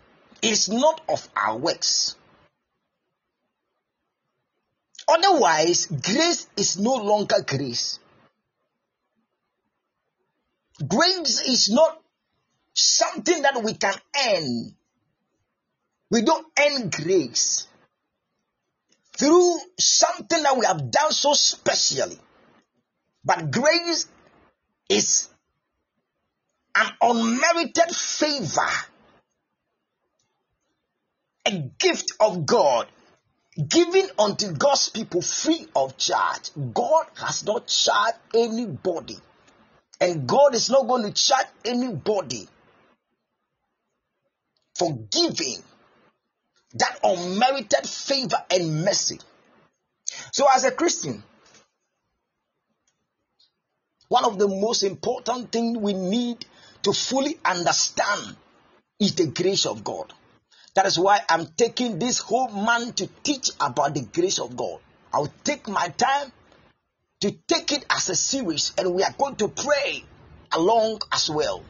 [0.42, 2.16] is not of our works.
[5.08, 7.98] Otherwise, grace is no longer grace.
[10.86, 12.00] Grace is not
[12.74, 13.94] something that we can
[14.26, 14.74] earn.
[16.10, 17.66] We don't earn grace
[19.16, 22.18] through something that we have done so specially.
[23.24, 24.08] But grace
[24.88, 25.28] is
[26.74, 28.70] an unmerited favor,
[31.46, 32.88] a gift of God
[33.68, 36.50] given unto God's people free of charge.
[36.72, 39.18] God has not charged anybody,
[40.00, 42.48] and God is not going to charge anybody
[44.76, 45.58] for giving
[46.74, 49.18] that unmerited favor and mercy.
[50.32, 51.22] So, as a Christian,
[54.08, 56.44] one of the most important things we need
[56.82, 58.36] to fully understand
[58.98, 60.12] is the grace of God.
[60.74, 64.80] That is why I'm taking this whole month to teach about the grace of God.
[65.12, 66.32] I'll take my time
[67.20, 70.04] to take it as a series and we are going to pray
[70.52, 71.62] along as well.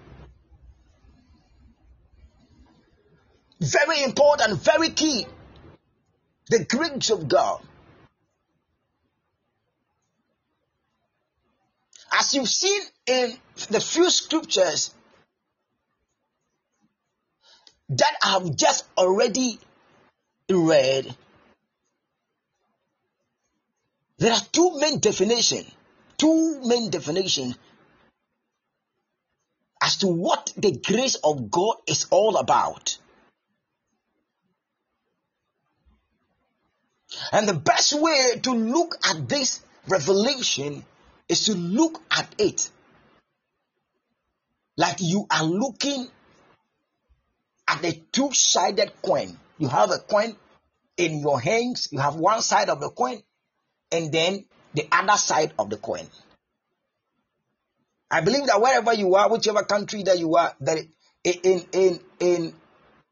[3.60, 5.26] Very important, very key.
[6.48, 7.60] The grace of God.
[12.12, 13.34] As you've seen in
[13.70, 14.94] the few scriptures
[17.90, 19.58] that I have just already
[20.50, 21.14] read,
[24.20, 25.66] there are two main definitions,
[26.18, 27.56] two main definitions
[29.82, 32.98] as to what the grace of God is all about.
[37.32, 40.84] And the best way to look at this revelation
[41.26, 42.70] is to look at it
[44.76, 46.08] like you are looking
[47.66, 49.38] at a two sided coin.
[49.56, 50.36] You have a coin
[50.98, 53.22] in your hands, you have one side of the coin,
[53.92, 54.44] and then
[54.74, 56.06] the other side of the coin.
[58.10, 60.78] I believe that wherever you are, whichever country that you are, that
[61.24, 62.54] in in in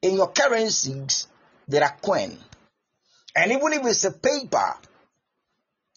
[0.02, 1.28] in your currencies
[1.68, 2.36] there are coin,
[3.36, 4.74] and even if it's a paper,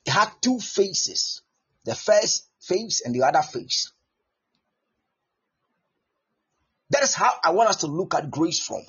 [0.05, 1.41] it had two faces:
[1.83, 3.91] the first face and the other face.
[6.91, 8.81] That is how I want us to look at grace from.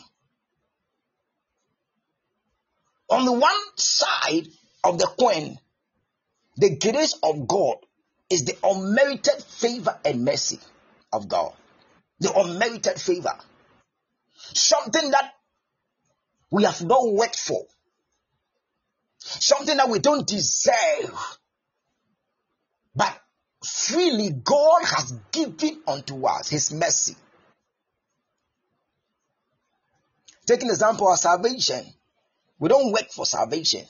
[3.08, 4.48] On the one side
[4.82, 5.58] of the coin,
[6.56, 7.76] the grace of God
[8.28, 10.58] is the unmerited favor and mercy
[11.12, 11.52] of God.
[12.20, 13.34] The unmerited favor.
[14.36, 15.32] Something that
[16.50, 17.64] we have not worked for.
[19.18, 21.38] Something that we don't deserve.
[22.94, 23.18] But
[23.64, 27.16] freely God has given unto us his mercy.
[30.46, 31.84] Take an example of salvation.
[32.58, 33.84] We don't work for salvation.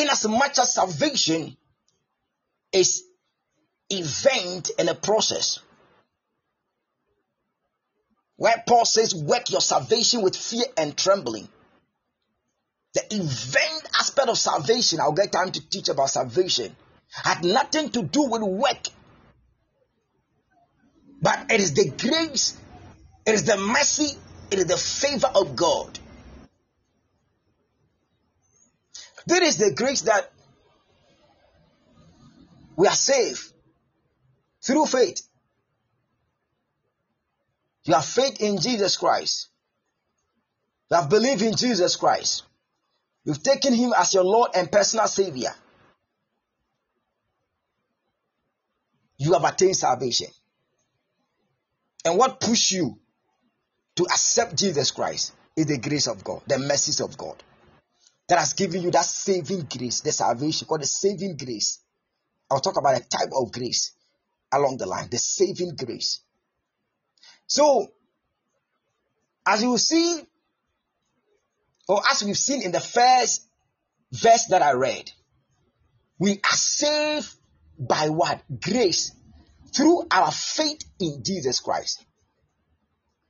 [0.00, 1.58] In as much as salvation
[2.72, 3.04] is
[3.90, 5.58] event and a process.
[8.36, 11.50] Where Paul says, work your salvation with fear and trembling.
[12.94, 16.74] The event aspect of salvation, I'll get time to teach about salvation,
[17.10, 18.88] had nothing to do with work.
[21.20, 22.56] But it is the grace,
[23.26, 24.16] it is the mercy,
[24.50, 25.98] it is the favor of God.
[29.26, 30.30] This is the grace that
[32.76, 33.52] we are saved
[34.62, 35.22] through faith.
[37.84, 39.48] You have faith in Jesus Christ.
[40.90, 42.44] You have believed in Jesus Christ.
[43.24, 45.52] You've taken him as your Lord and personal Savior.
[49.18, 50.28] You have attained salvation.
[52.04, 52.98] And what pushed you
[53.96, 57.42] to accept Jesus Christ is the grace of God, the mercies of God
[58.30, 61.80] that has given you that saving grace, the salvation called the saving grace.
[62.48, 63.92] I'll talk about a type of grace
[64.52, 66.20] along the line, the saving grace.
[67.48, 67.88] So,
[69.44, 70.20] as you see,
[71.88, 73.48] or as we've seen in the first
[74.12, 75.10] verse that I read,
[76.20, 77.34] we are saved
[77.80, 78.42] by what?
[78.60, 79.10] Grace
[79.74, 82.04] through our faith in Jesus Christ.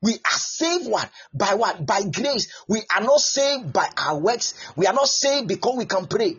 [0.03, 1.11] We are saved what?
[1.35, 1.85] By what?
[1.85, 2.53] By grace.
[2.69, 4.55] We are not saved by our works.
[4.77, 6.37] We are not saved because we can pray.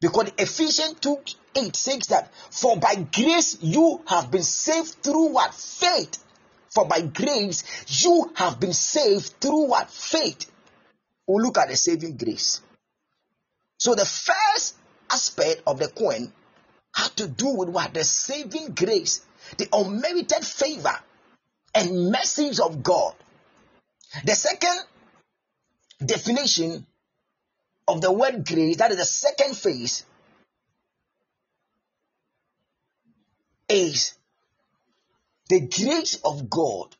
[0.00, 1.18] Because Ephesians 2
[1.56, 5.54] 8 says that, For by grace you have been saved through what?
[5.54, 6.18] Faith.
[6.70, 7.64] For by grace
[8.04, 9.90] you have been saved through what?
[9.90, 10.50] Faith.
[11.26, 12.60] We'll look at the saving grace.
[13.78, 14.76] So the first
[15.10, 16.32] aspect of the coin
[16.94, 17.94] had to do with what?
[17.94, 19.22] The saving grace,
[19.56, 20.96] the unmerited favor
[21.74, 23.14] and message of God.
[24.24, 24.78] The second
[26.04, 26.86] definition
[27.86, 30.04] of the word grace, that is the second phase,
[33.68, 34.14] is
[35.48, 36.94] the grace of God,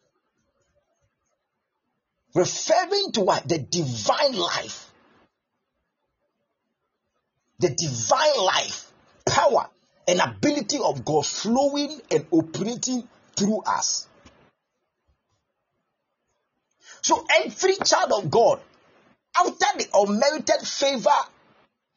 [2.34, 3.48] referring to what?
[3.48, 4.90] The divine life.
[7.58, 8.90] The divine life,
[9.26, 9.68] power,
[10.08, 14.08] and ability of God flowing and operating through us.
[17.02, 18.60] So every child of God,
[19.36, 21.10] after the unmerited favor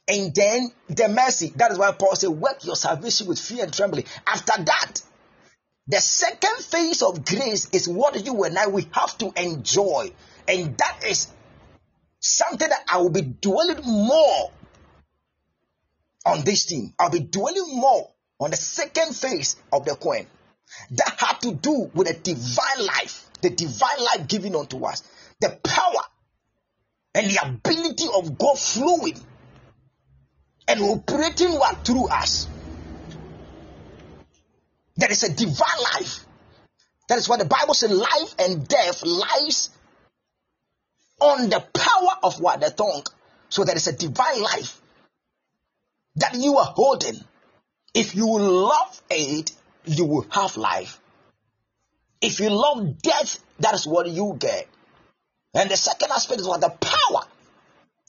[0.07, 3.73] and then the mercy, that is why Paul said, work your salvation with fear and
[3.73, 4.05] trembling.
[4.27, 5.01] After that,
[5.87, 10.11] the second phase of grace is what you and I we have to enjoy,
[10.47, 11.27] and that is
[12.19, 14.51] something that I will be dwelling more
[16.25, 16.93] on this thing.
[16.97, 20.25] I'll be dwelling more on the second phase of the coin
[20.91, 25.03] that had to do with a divine life the divine life given unto us,
[25.39, 26.03] the power
[27.13, 29.19] and the ability of God flowing
[30.67, 32.47] and operating what through us.
[34.95, 36.25] There is a divine life.
[37.09, 39.69] That is what the Bible says life and death lies
[41.19, 42.61] on the power of what?
[42.61, 43.03] The tongue.
[43.49, 44.81] So there is a divine life
[46.15, 47.19] that you are holding.
[47.93, 49.51] If you love it,
[49.85, 50.99] you will have life.
[52.23, 54.67] If you love death, that is what you get.
[55.53, 57.23] And the second aspect is what the power,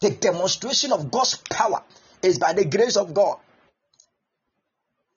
[0.01, 1.83] the demonstration of God's power
[2.23, 3.39] is by the grace of God.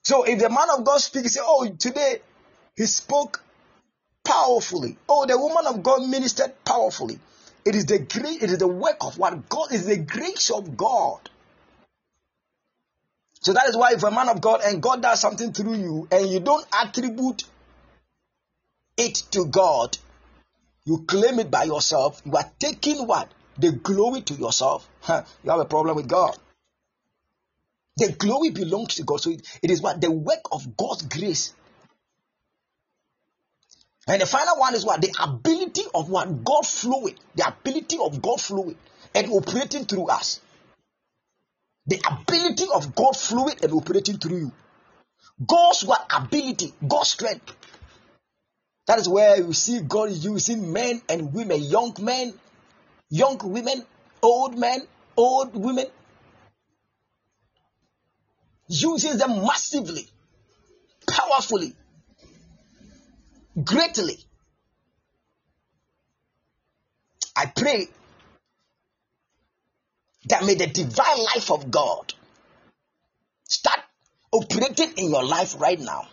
[0.04, 2.22] So if the man of God speaks, say, Oh, today
[2.76, 3.44] he spoke
[4.26, 4.98] powerfully.
[5.08, 7.20] Oh, the woman of God ministered powerfully.
[7.66, 10.76] It is the great, it is the work of what God is the grace of
[10.76, 11.30] God.
[13.42, 16.08] So that is why if a man of God and God does something through you
[16.12, 17.44] and you don't attribute
[18.98, 19.98] it to God,
[20.86, 23.32] you claim it by yourself, you are taking what?
[23.58, 24.88] The glory to yourself.
[25.08, 26.38] you have a problem with God.
[27.98, 29.22] The glory belongs to God.
[29.22, 30.00] So it, it is what?
[30.00, 31.54] The work of God's grace.
[34.08, 35.02] And the final one is what?
[35.02, 36.44] The ability of what?
[36.44, 37.16] God flowing.
[37.36, 38.78] The ability of God flowing
[39.14, 40.40] and operating through us.
[41.88, 44.52] The ability of God flowing and operating through you.
[45.46, 46.06] God's what?
[46.16, 47.57] Ability, God's strength.
[48.88, 52.34] That is where you see God using men and women, young men,
[53.10, 53.86] young women,
[54.22, 54.82] old men,
[55.18, 55.88] old women,
[58.70, 60.08] uses them massively,
[61.10, 61.76] powerfully,
[63.62, 64.18] greatly.
[67.36, 67.88] I pray
[70.30, 72.14] that may the divine life of God
[73.44, 73.80] start
[74.32, 76.08] operating in your life right now.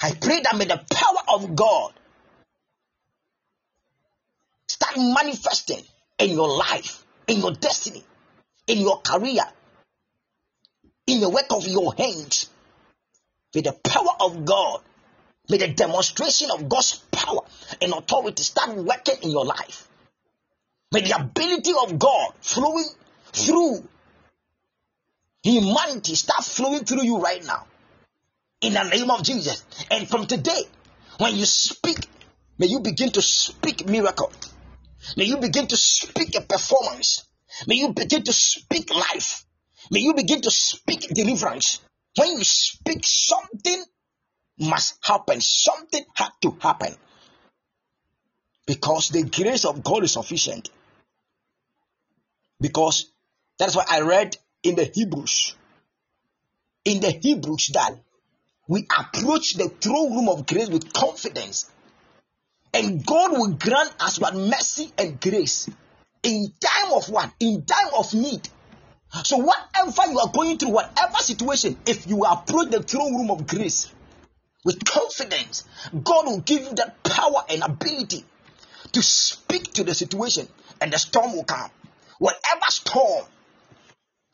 [0.00, 1.92] I pray that may the power of God
[4.68, 5.82] start manifesting
[6.18, 8.04] in your life, in your destiny,
[8.66, 9.42] in your career,
[11.06, 12.48] in the work of your hands.
[13.54, 14.82] May the power of God,
[15.48, 17.40] may the demonstration of God's power
[17.80, 19.88] and authority start working in your life.
[20.92, 22.88] May the ability of God flowing
[23.32, 23.88] through
[25.42, 27.66] humanity start flowing through you right now.
[28.60, 29.64] In the name of Jesus.
[29.90, 30.62] And from today,
[31.18, 32.08] when you speak,
[32.58, 34.32] may you begin to speak miracle.
[35.16, 37.24] May you begin to speak a performance.
[37.66, 39.44] May you begin to speak life.
[39.90, 41.80] May you begin to speak deliverance.
[42.16, 43.84] When you speak, something
[44.58, 45.40] must happen.
[45.40, 46.94] Something had to happen.
[48.66, 50.68] Because the grace of God is sufficient.
[52.60, 53.10] Because
[53.58, 55.54] that's why I read in the Hebrews.
[56.84, 57.96] In the Hebrews that
[58.68, 61.70] we approach the throne room of grace with confidence.
[62.74, 65.68] And God will grant us what mercy and grace
[66.22, 67.32] in time of what?
[67.40, 68.46] In time of need.
[69.24, 73.46] So, whatever you are going through, whatever situation, if you approach the throne room of
[73.46, 73.90] grace
[74.64, 75.64] with confidence,
[76.04, 78.22] God will give you that power and ability
[78.92, 80.46] to speak to the situation,
[80.82, 81.70] and the storm will come.
[82.18, 83.24] Whatever storm,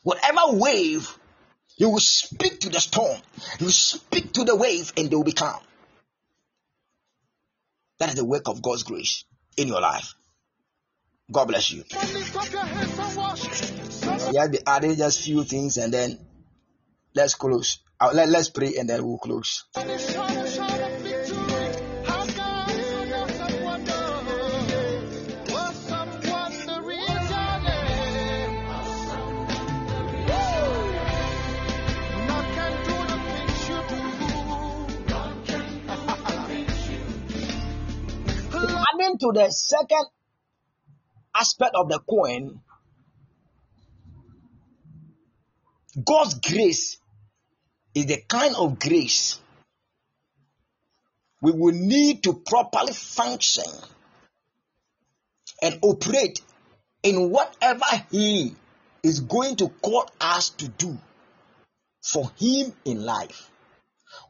[0.03, 1.17] whatever wave,
[1.77, 3.19] you will speak to the storm,
[3.59, 5.61] you will speak to the wave, and they will be calm.
[7.99, 9.23] That is the work of God's grace
[9.57, 10.15] in your life.
[11.31, 11.83] God bless you.
[14.31, 16.19] Yeah, be adding just few things and then
[17.15, 17.79] let's close.
[18.13, 19.63] Let, let's pray and then we'll close.
[39.15, 40.05] Adding to the second
[41.33, 42.59] aspect of the coin,
[46.03, 46.97] God's grace
[47.93, 49.39] is the kind of grace
[51.41, 53.71] we will need to properly function
[55.61, 56.41] and operate
[57.03, 58.55] in whatever He
[59.03, 60.97] is going to call us to do
[62.01, 63.49] for Him in life.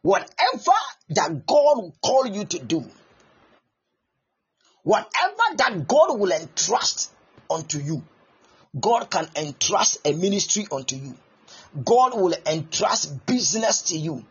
[0.02, 0.78] Whatever
[1.10, 2.84] that God will call you to do,
[4.86, 7.12] whatever that God will entrust
[7.50, 8.04] unto you,
[8.80, 11.16] God can entrust a ministry unto you.
[11.84, 14.24] God will entrust business to you.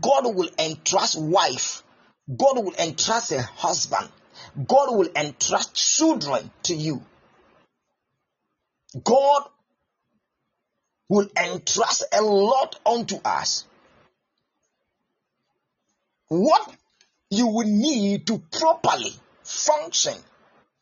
[0.00, 1.82] God will entrust wife.
[2.28, 4.08] God will entrust a husband.
[4.66, 7.02] God will entrust children to you.
[9.04, 9.44] God
[11.08, 13.64] will entrust a lot unto us.
[16.28, 16.74] What
[17.30, 19.12] you will need to properly
[19.52, 20.14] function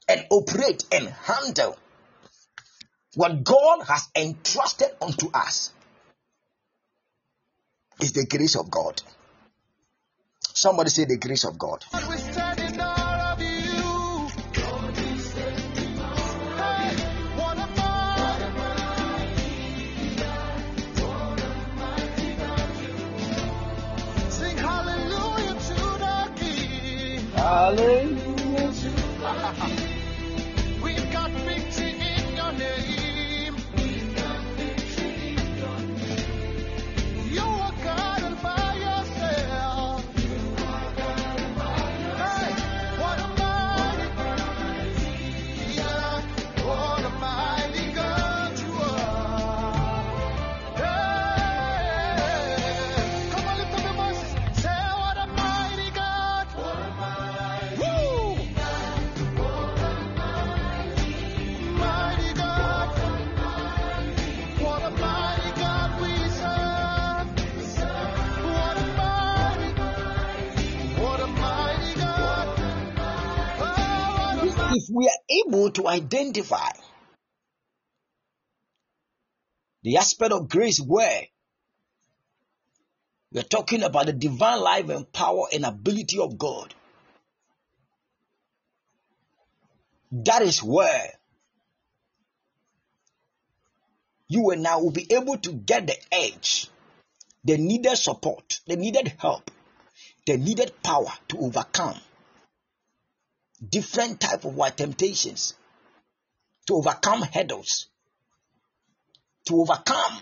[0.09, 1.77] and operate and handle
[3.15, 5.73] what God has entrusted unto us
[8.01, 9.03] is the grace of God.
[10.41, 11.85] Somebody say the grace of God.
[74.81, 76.71] If we are able to identify
[79.83, 81.23] the aspect of grace where
[83.33, 86.75] we're talking about the divine life and power and ability of God,
[90.13, 91.13] that is where
[94.29, 96.69] you and I will be able to get the edge,
[97.45, 99.51] the needed support, the needed help,
[100.27, 102.01] the needed power to overcome
[103.67, 105.55] different type of what temptations,
[106.67, 107.89] to overcome hurdles,
[109.47, 110.21] to overcome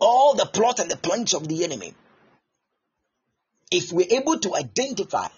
[0.00, 1.94] all the plots and the plans of the enemy.
[3.70, 5.28] If we're able to identify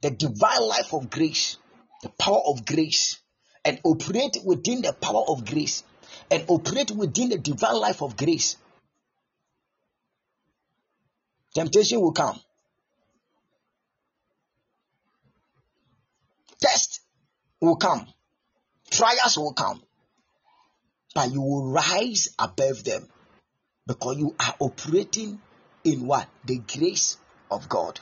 [0.00, 1.56] the divine life of grace,
[2.02, 3.20] the power of grace,
[3.64, 5.82] and operate within the power of grace,
[6.30, 8.56] and operate within the divine life of grace,
[11.54, 12.40] temptation will come.
[17.60, 18.06] Will come.
[18.90, 19.82] Trials will come.
[21.14, 23.08] But you will rise above them
[23.86, 25.40] because you are operating
[25.84, 26.28] in what?
[26.44, 27.16] The grace
[27.50, 27.98] of God.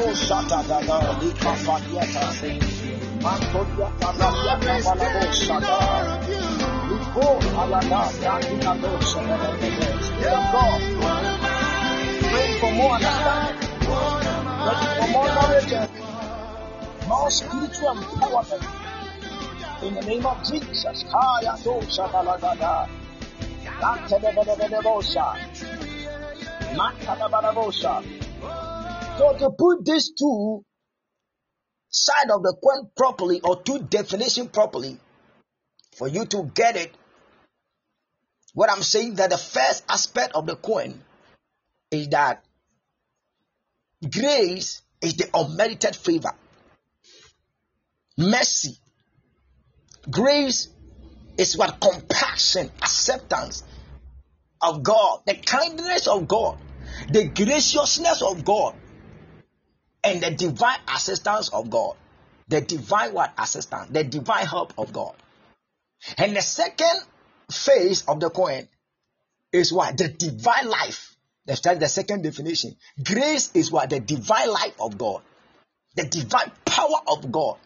[0.00, 0.98] Alabo shata da da
[12.30, 12.98] pray for more
[14.64, 15.72] pray for more knowledge.
[19.82, 22.86] In the name of Jesus, Kaya do shata la da da.
[23.80, 24.30] Lante da
[27.52, 28.29] da.
[29.20, 30.64] So to put these two
[31.90, 34.96] side of the coin properly or two definition properly,
[35.94, 36.94] for you to get it,
[38.54, 41.02] what I'm saying that the first aspect of the coin
[41.90, 42.42] is that
[44.10, 46.32] grace is the unmerited favor.
[48.16, 48.78] Mercy.
[50.10, 50.68] Grace
[51.36, 53.64] is what compassion, acceptance
[54.62, 56.56] of God, the kindness of God,
[57.10, 58.76] the graciousness of God,
[60.02, 61.96] and the divine assistance of God.
[62.48, 65.14] The divine what assistance, the divine help of God.
[66.18, 67.00] And the second
[67.50, 68.66] phase of the coin
[69.52, 69.96] is what?
[69.96, 71.16] The divine life.
[71.46, 72.76] That's the second definition.
[73.02, 73.90] Grace is what?
[73.90, 75.22] The divine life of God.
[75.96, 77.58] The divine power of God.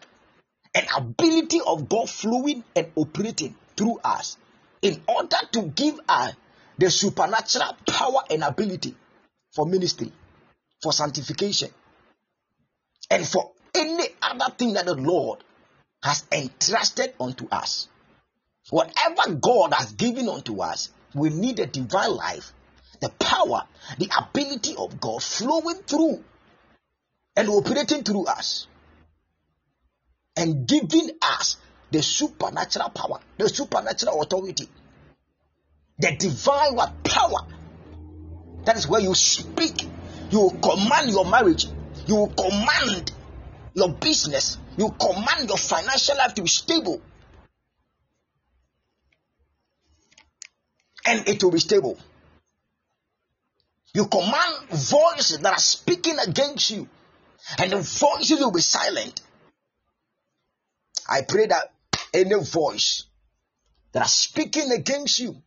[0.73, 4.37] And ability of God flowing and operating through us
[4.81, 6.33] in order to give us
[6.77, 8.93] the supernatural power and ability
[9.53, 10.11] for ministry,
[10.83, 11.69] for sanctification,
[13.09, 15.43] and for any other thing that the Lord
[16.03, 17.87] has entrusted unto us.
[18.69, 22.51] Whatever God has given unto us, we need the divine life,
[22.99, 23.63] the power,
[23.97, 26.23] the ability of God flowing through
[27.35, 28.67] and operating through us
[30.35, 31.57] and giving us
[31.91, 34.67] the supernatural power, the supernatural authority,
[35.99, 37.47] the divine power.
[38.65, 39.83] That is where you speak,
[40.31, 41.67] you command your marriage,
[42.07, 43.11] you command
[43.73, 47.01] your business, you command your financial life to be stable.
[51.05, 51.97] And it will be stable.
[53.93, 56.87] You command voices that are speaking against you,
[57.59, 59.21] and the voices will be silent.
[61.07, 61.71] I pray that
[62.13, 63.05] any voice
[63.91, 65.41] that are speaking against you,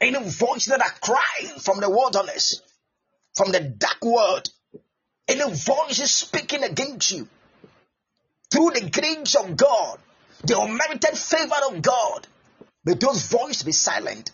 [0.00, 2.62] any voice that are crying from the wilderness,
[3.34, 4.48] from the dark world,
[5.30, 7.28] any voices speaking against you,
[8.50, 9.98] through the grace of God,
[10.44, 12.26] the unmerited favor of God,
[12.84, 14.32] may those voices be silent.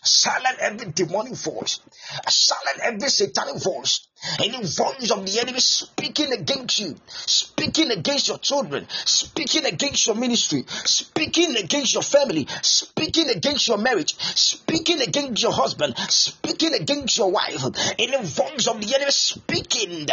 [0.00, 1.80] Silent every demonic voice,
[2.28, 4.06] silent every satanic voice,
[4.38, 10.14] any voice of the enemy speaking against you, speaking against your children, speaking against your
[10.14, 17.18] ministry, speaking against your family, speaking against your marriage, speaking against your husband, speaking against
[17.18, 17.60] your wife,
[17.98, 20.06] any voice of the enemy speaking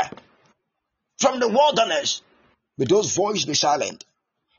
[1.20, 2.22] from the wilderness,
[2.78, 4.04] may those voices be silent.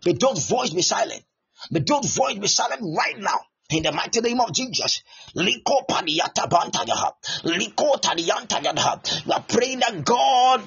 [0.04, 1.22] May those voices be silent.
[1.70, 3.40] May those voices be silent right now.
[3.70, 5.02] In the mighty name of Jesus,
[5.36, 5.88] Liko
[7.44, 7.90] Liko
[9.34, 10.62] are praying that God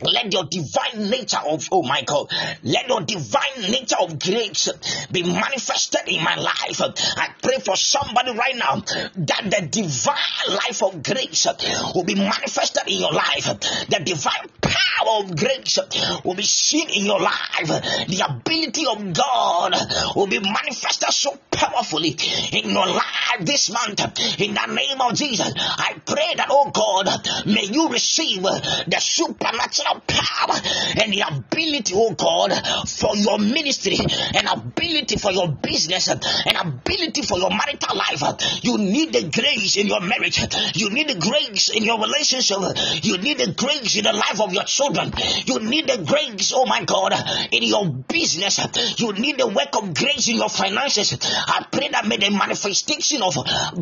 [0.00, 2.30] Let your divine nature of, oh God,
[2.62, 4.68] let your divine nature of grace
[5.10, 6.80] be manifested in my life.
[7.16, 11.48] I pray for somebody right now that the divine life of grace
[11.96, 13.46] will be manifested in your life.
[13.88, 15.80] The divine power of grace
[16.24, 17.66] will be seen in your life.
[17.66, 19.74] The ability of God
[20.14, 22.16] will be manifested so powerfully
[22.52, 23.98] in your life this month.
[24.40, 27.08] In the name of Jesus, I pray that, oh God,
[27.46, 30.56] may you receive the supernatural power
[31.02, 32.52] and the ability, oh God,
[32.88, 33.98] for your ministry
[34.34, 38.22] and ability for your business and ability for your marital life.
[38.62, 40.38] You need the grace in your marriage.
[40.74, 42.58] You need the grace in your relationship.
[43.02, 45.12] You need the grace in the life of your children.
[45.44, 47.14] You need the grace, oh my God,
[47.52, 48.58] in your business.
[48.98, 51.16] You need the work of grace in your finances.
[51.22, 53.34] I pray that may the manifestation of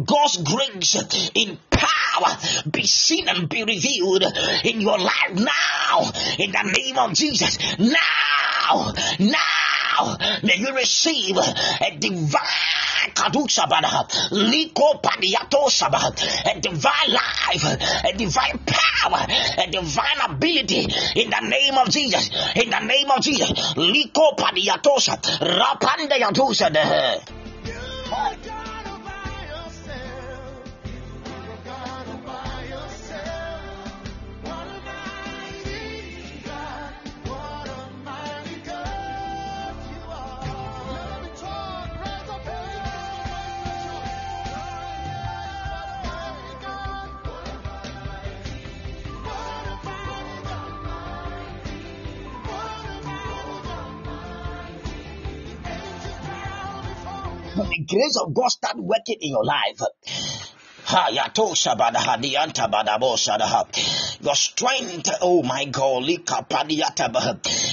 [0.07, 0.97] God's grace
[1.35, 2.37] in power
[2.71, 4.25] be seen and be revealed
[4.65, 5.96] in your life now.
[6.39, 7.59] In the name of Jesus.
[7.79, 8.93] Now.
[9.19, 10.17] Now.
[10.43, 16.13] May you receive a divine kadusabada, liko padiato sabah,
[16.55, 17.65] a divine life,
[18.05, 19.27] a divine power,
[19.59, 20.87] a divine ability
[21.17, 22.31] in the name of Jesus.
[22.57, 23.51] In the name of Jesus.
[23.75, 26.71] Liko padiatosa, rapande yatusa
[57.65, 59.81] the grace of God start working in your life.
[64.21, 66.07] Your strength, oh my God,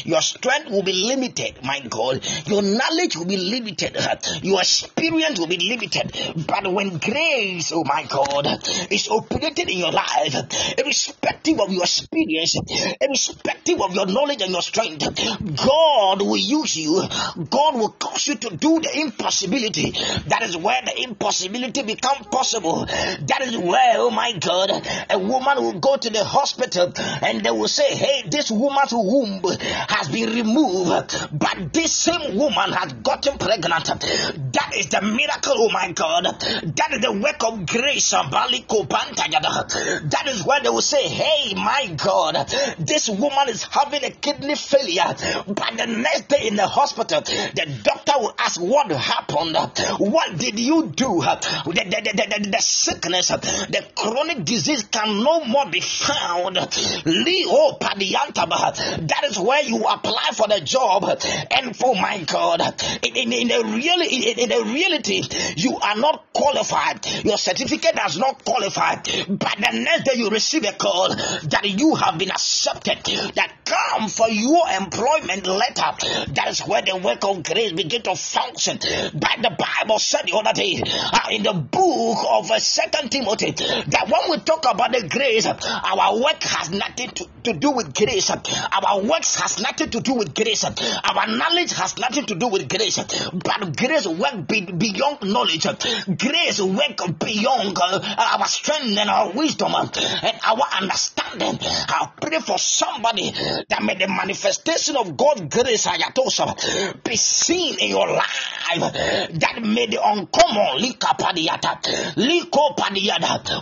[0.06, 2.26] your strength will be limited, my God.
[2.48, 3.96] Your knowledge will be limited.
[4.42, 6.12] Your experience will be limited.
[6.48, 8.48] But when grace, oh my God,
[8.90, 10.36] is operated in your life,
[10.80, 12.56] irrespective of your experience,
[13.00, 15.06] irrespective of your knowledge and your strength,
[15.64, 17.04] God will use you.
[17.50, 19.92] God will cause you to do the impossibility.
[20.30, 22.88] That is where the impossibility becomes possible.
[23.28, 24.72] That is where, oh my God,
[25.10, 29.42] a woman will go to the hospital and they will say, Hey, this woman's womb
[29.90, 33.86] has been removed, but this same woman has gotten pregnant.
[34.54, 36.24] That is the miracle, oh my God.
[36.26, 38.12] That is the work of grace.
[38.12, 42.48] That is where they will say, Hey, my God,
[42.80, 45.16] this woman is having a kidney failure.
[45.48, 49.56] But the next day in the hospital, the doctor will ask, What happened?
[50.00, 51.22] What did you do?
[51.22, 52.62] The, the, the, the, the
[52.94, 56.56] sickness, the chronic disease can no more be found.
[56.56, 56.70] That
[59.26, 61.04] is where you apply for the job,
[61.52, 62.62] and for my God,
[63.04, 65.24] in, in, in the in, in the reality,
[65.56, 67.06] you are not qualified.
[67.24, 68.96] Your certificate does not qualify.
[68.96, 72.98] But the next day you receive a call that you have been accepted,
[73.36, 75.92] that come for your employment letter.
[76.34, 78.80] That is where the work of grace begin to function.
[79.14, 83.52] But the Bible said the other day uh, in the book of uh, Second Timothy
[83.52, 87.94] that when we talk about the grace, our work has nothing to, to do with
[87.94, 88.30] grace.
[88.30, 90.64] Our works has nothing to do with grace.
[90.64, 92.98] Our knowledge has nothing to do with grace.
[92.98, 95.66] But grace work be, beyond knowledge.
[96.18, 101.58] Grace work beyond uh, our strength and our wisdom and our understanding.
[101.62, 103.34] I pray for somebody
[103.70, 105.88] that may the manifestation of God's grace
[107.04, 108.94] be seen in your life.
[108.94, 110.54] That may the uncommon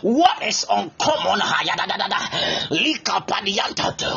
[0.01, 1.41] what is uncommon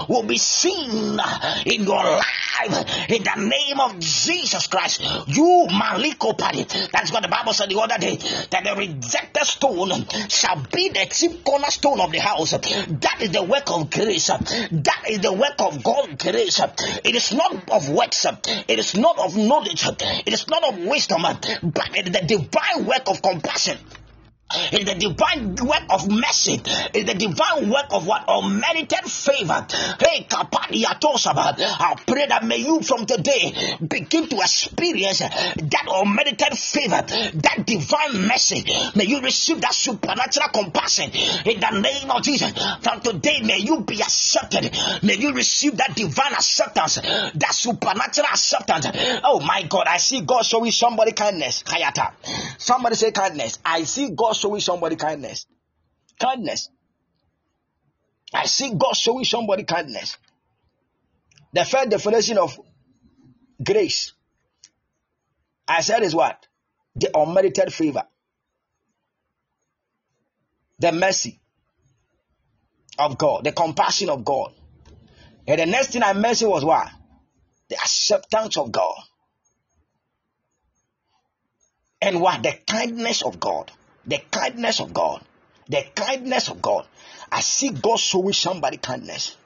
[0.08, 1.20] will be seen
[1.66, 5.02] in your life in the name of Jesus Christ.
[5.28, 6.64] You Maliko Padi.
[6.92, 8.16] That's what the Bible said the other day
[8.50, 12.52] that the rejected stone shall be the chief cornerstone of the house.
[12.52, 14.26] That is the work of grace.
[14.26, 16.60] That is the work of God's grace.
[17.04, 18.26] It is not of works.
[18.68, 19.86] It is not of knowledge.
[19.86, 23.78] It is not of wisdom, but the divine work of compassion.
[24.50, 26.60] It's the divine work of mercy.
[26.64, 28.24] It's the divine work of what?
[28.28, 29.66] Unmerited favor.
[29.98, 37.64] Hey, I pray that may you from today begin to experience that unmerited favor, that
[37.64, 38.64] divine mercy.
[38.94, 42.52] May you receive that supernatural compassion in the name of Jesus.
[42.80, 44.70] From today, may you be accepted.
[45.02, 48.86] May you receive that divine acceptance, that supernatural acceptance.
[49.24, 51.62] Oh my God, I see God showing somebody kindness.
[51.64, 52.12] Hayata.
[52.58, 53.58] Somebody say kindness.
[53.64, 55.46] I see God showing somebody kindness.
[56.20, 56.68] Kindness.
[58.32, 60.16] I see God showing somebody kindness.
[61.52, 62.58] The first definition of
[63.62, 64.12] grace,
[65.68, 66.46] I said, is what?
[66.96, 68.02] The unmerited favor,
[70.78, 71.40] the mercy
[72.98, 74.52] of God, the compassion of God.
[75.46, 76.88] And the next thing I mentioned was what?
[77.68, 78.94] The acceptance of God.
[82.00, 82.42] And what?
[82.42, 83.70] The kindness of God.
[84.06, 85.22] The kindness of God.
[85.68, 86.86] The kindness of God.
[87.30, 89.36] I see God showing somebody kindness.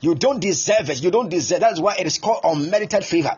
[0.00, 1.02] You don't deserve it.
[1.02, 1.60] You don't deserve.
[1.60, 3.36] That's why it is called unmerited favor.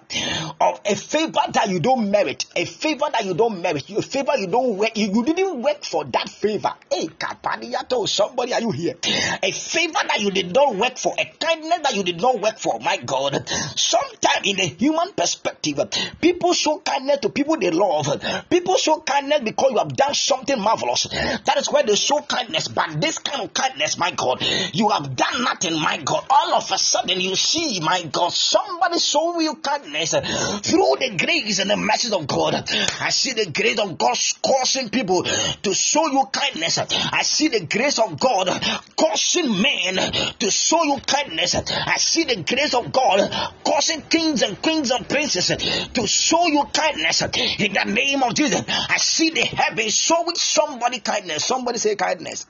[0.60, 4.32] Of a favor that you don't merit, a favor that you don't merit, a favor
[4.38, 4.96] you don't work.
[4.96, 6.72] You, you didn't work for that favor.
[6.90, 8.94] Hey, kapadiyato, somebody, are you here?
[9.42, 12.58] A favor that you did not work for, a kindness that you did not work
[12.58, 12.78] for.
[12.80, 15.78] My God, sometimes in a human perspective,
[16.20, 18.06] people show kindness to people they love.
[18.50, 21.04] People show kindness because you have done something marvelous.
[21.04, 22.68] That is why they show kindness.
[22.68, 24.42] But this kind of kindness, my God,
[24.72, 26.21] you have done nothing, my God.
[26.30, 31.58] All of a sudden, you see, my God, somebody show you kindness through the grace
[31.58, 32.54] and the mercy of God.
[33.00, 36.78] I see the grace of God causing people to show you kindness.
[36.78, 38.48] I see the grace of God
[38.96, 39.96] causing men
[40.38, 41.54] to show you kindness.
[41.54, 43.30] I see the grace of God
[43.64, 47.22] causing kings and queens and princes to show you kindness.
[47.22, 51.44] In the name of Jesus, I see the heavens showing somebody kindness.
[51.44, 52.46] Somebody say kindness.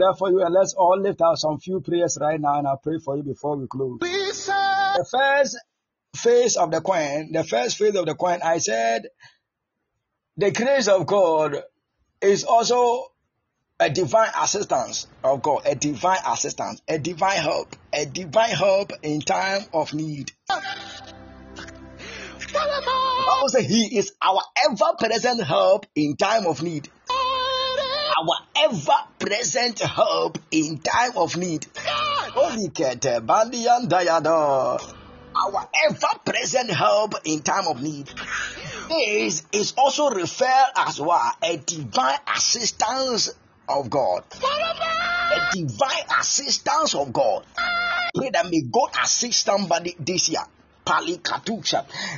[0.00, 2.78] Prayer for you and let's all lift out some few prayers right now and I'll
[2.78, 3.98] pray for you before we close.
[4.00, 5.58] The first
[6.16, 9.06] phase of the coin, the first phase of the coin, I said
[10.36, 11.62] the grace of God
[12.20, 13.12] is also
[13.78, 19.20] a divine assistance of God, a divine assistance, a divine help, a divine help in
[19.20, 20.32] time of need.
[20.48, 20.62] What
[22.54, 23.10] am I?
[23.26, 26.88] Bible says He is our ever present help in time of need.
[28.20, 31.66] Our ever present help in time of need.
[32.36, 32.52] Our
[35.88, 38.10] ever present help in time of need.
[38.90, 41.34] This is also referred as what?
[41.42, 43.30] A divine assistance
[43.66, 44.24] of God.
[44.42, 47.46] A divine assistance of God.
[48.14, 50.42] Pray that may God assist somebody this year.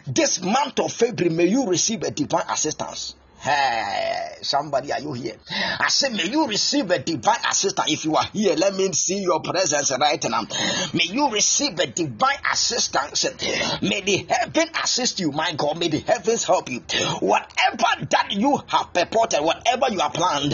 [0.06, 3.14] This month of February, may you receive a divine assistance.
[3.43, 5.35] Hey, somebody, are you here?
[5.51, 7.90] I say, may you receive a divine assistance.
[7.90, 10.43] If you are here, let me see your presence right now.
[10.94, 13.24] May you receive a divine assistance.
[13.82, 15.77] May the heaven assist you, my God.
[15.77, 16.85] May the heavens help you.
[17.19, 20.52] Whatever that you have purported, whatever you have planned,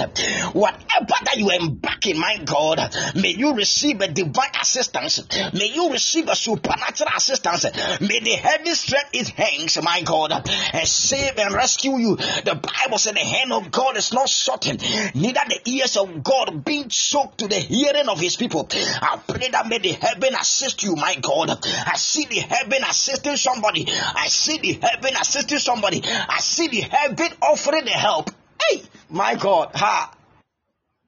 [0.55, 2.81] whatever that you embark in, my God,
[3.15, 5.29] may you receive a divine assistance.
[5.53, 7.65] May you receive a supernatural assistance.
[8.01, 12.17] May the heavens stretch its hands, my God, and save and rescue you.
[12.17, 14.83] The Bible said the hand of God is not shortened,
[15.15, 18.69] neither the ears of God being choked to the hearing of his people.
[18.73, 21.51] I pray that may the heaven assist you, my God.
[21.51, 23.87] I see the heaven assisting somebody.
[23.89, 26.03] I see the heaven assisting somebody.
[26.05, 28.31] I see the heaven offering the help.
[28.71, 30.15] Hey, my God, ha.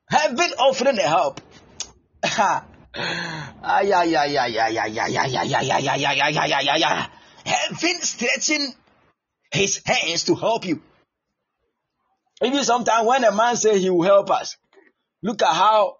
[0.08, 1.40] Heaven offering the help.
[2.24, 2.64] Ha.
[3.62, 6.84] Ay, ay, ay, ay, ay, ay, ay, ay, ay, ay, ay, ay, ay, ay, ay,
[6.84, 7.08] ay.
[7.44, 8.74] Heaven stretching
[9.52, 10.82] his hands to help you.
[12.42, 14.56] Even sometimes when a man says he will help us,
[15.22, 15.96] look at how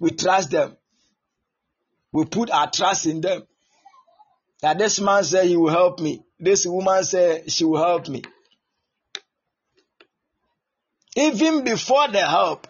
[0.00, 0.76] we trust them.
[2.12, 3.44] We put our trust in them.
[4.60, 6.22] That this man said he will help me.
[6.38, 8.22] This woman said she will help me.
[11.16, 12.66] Even before the help,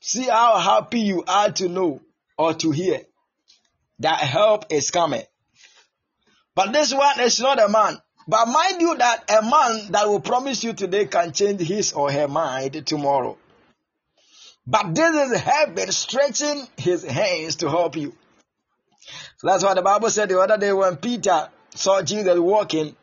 [0.00, 2.00] see how happy you are to know
[2.36, 3.00] or to hear
[4.00, 5.22] that help is coming.
[6.54, 7.98] But this one is not a man.
[8.28, 12.10] But mind you that a man that will promise you today can change his or
[12.10, 13.38] her mind tomorrow.
[14.66, 18.14] But this is heaven stretching his hands to help you.
[19.38, 22.96] So that's why the Bible said the other day when Peter saw Jesus walking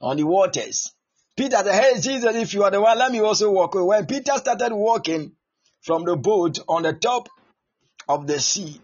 [0.00, 0.92] on the waters.
[1.36, 3.74] Peter said, Hey Jesus, if you are the one, let me also walk.
[3.74, 5.32] When Peter started walking
[5.82, 7.28] from the boat on the top
[8.08, 8.80] of the sea,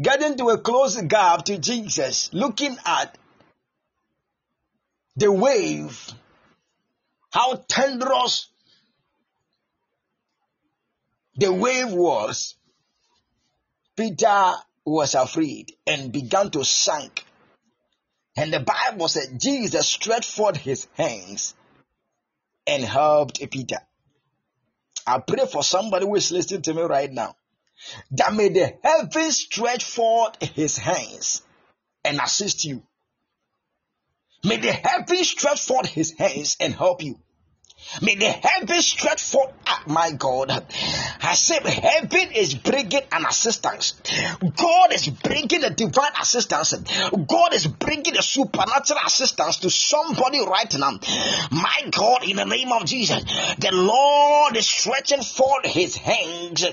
[0.00, 3.16] getting to a close gap to Jesus, looking at
[5.16, 6.12] the wave,
[7.30, 8.48] how tenderous
[11.36, 12.54] the wave was,
[13.96, 14.52] Peter
[14.84, 17.24] was afraid and began to sink.
[18.36, 21.54] And the Bible said Jesus stretched forth his hands
[22.66, 23.78] and helped Peter.
[25.06, 27.34] I pray for somebody who is listening to me right now
[28.12, 31.42] that may the heavens stretch forth his hands
[32.04, 32.82] and assist you.
[34.44, 37.18] May the heavens stretch forth his hands and help you.
[38.02, 40.50] May the heaven stretch forth, ah, my God.
[40.50, 43.92] I said, heaven is bringing an assistance.
[44.56, 46.74] God is bringing a divine assistance.
[46.74, 50.98] God is bringing a supernatural assistance to somebody right now.
[51.50, 53.22] My God, in the name of Jesus,
[53.58, 56.64] the Lord is stretching forth his hands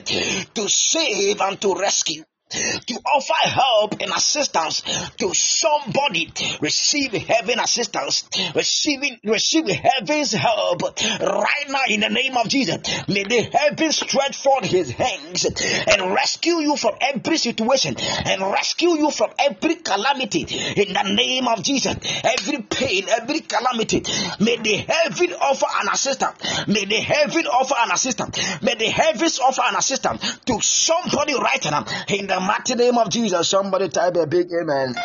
[0.53, 4.81] to save and to rescue to offer help and assistance
[5.17, 6.31] to somebody
[6.61, 10.83] receive heaven assistance receiving receive heaven's help
[11.21, 12.77] right now in the name of jesus.
[13.07, 18.89] May the heaven stretch forth his hands and rescue you from every situation and rescue
[18.89, 21.95] you from every calamity in the name of jesus.
[22.23, 24.03] Every pain every calamity.
[24.39, 29.39] May the heaven offer an assistance may the heaven offer an assistance may the heavens
[29.39, 34.15] offer an assistance to somebody right now in the mighty name of Jesus, somebody type
[34.15, 34.95] a big amen.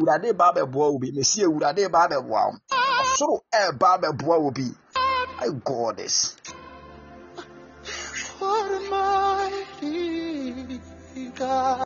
[0.00, 1.10] Wurade ba bɛboa wo bi.
[1.12, 2.58] Mesie wurade ba bɛboa eh, wo.
[3.00, 4.68] Ɔsoro ɛɛba bɛboa wo bi.
[5.40, 6.36] My God is.
[8.38, 10.72] What a mighty
[11.34, 11.84] God.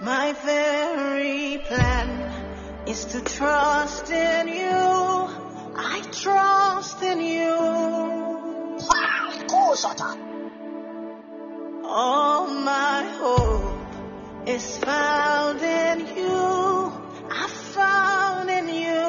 [0.00, 2.13] My very plan
[2.86, 5.28] is to trust in you.
[5.76, 7.54] I trust in you.
[11.86, 16.92] All my hope is found in you.
[17.30, 19.04] I found in you.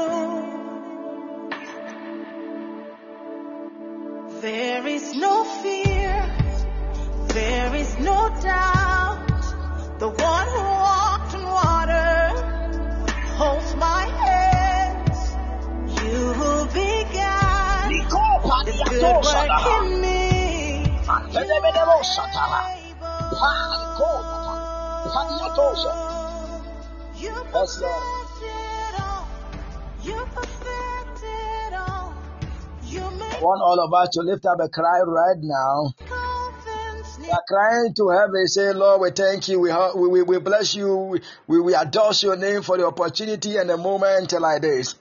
[4.42, 6.36] There is no fear.
[7.28, 10.00] There is no doubt.
[10.00, 10.75] The one who
[27.66, 27.94] Yes, Lord.
[27.96, 29.28] perfected all.
[30.04, 32.14] You perfected all.
[32.84, 35.94] You I want all of us to lift up a cry right now.
[37.18, 40.76] We are crying to heaven, say, Lord, we thank you, we, we, we, we bless
[40.76, 44.96] you, we, we, we adore your name for the opportunity and the moment like this.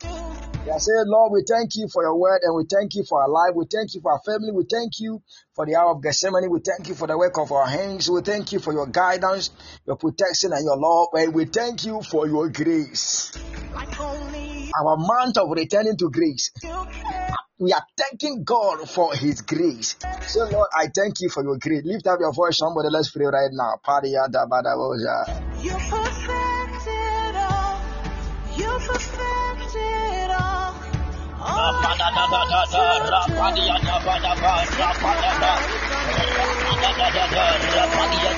[0.72, 3.28] Are saying, Lord, we thank you for your word and we thank you for our
[3.28, 3.52] life.
[3.54, 4.50] We thank you for our family.
[4.52, 5.22] We thank you
[5.54, 6.50] for the hour of Gethsemane.
[6.50, 8.08] We thank you for the work of our hands.
[8.08, 9.50] We thank you for your guidance,
[9.86, 11.08] your protection, and your love.
[11.12, 13.30] And we thank you for your grace.
[14.80, 16.50] Our month of returning to grace.
[17.58, 19.96] We are thanking God for His grace.
[20.26, 21.82] So, Lord, I thank you for your grace.
[21.84, 22.88] Lift up your voice, somebody.
[22.90, 23.78] Let's pray right now.
[37.74, 38.34] Rapadia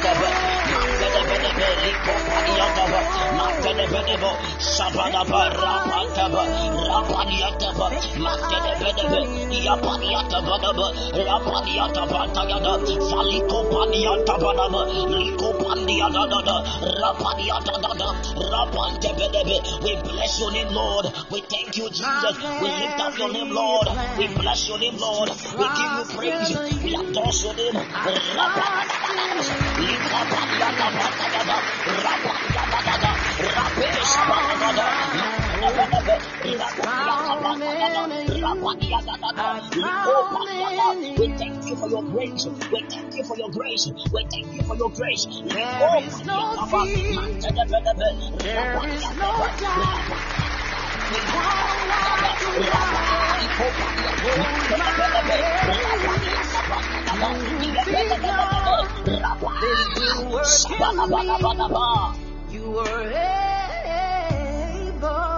[1.17, 3.57] Paria da ba da bo ja.
[3.67, 4.39] You perfected all.
[4.67, 6.47] You perfected all.
[6.91, 7.05] All
[19.83, 21.07] We bless your name, Lord.
[21.31, 22.37] We thank you, Jesus.
[22.61, 23.89] We lift up your name, Lord.
[24.19, 25.31] We bless your name, Lord.
[25.31, 26.51] We give you praise.
[26.83, 27.77] We adore your name.
[29.77, 29.85] We
[41.37, 42.47] thank you for your grace.
[42.73, 43.87] We thank you for your grace.
[44.13, 45.27] We thank you for your grace.
[45.45, 47.21] There is no fear.
[48.39, 49.31] There is no
[49.61, 50.56] doubt.
[62.51, 63.03] You were
[64.93, 65.36] able.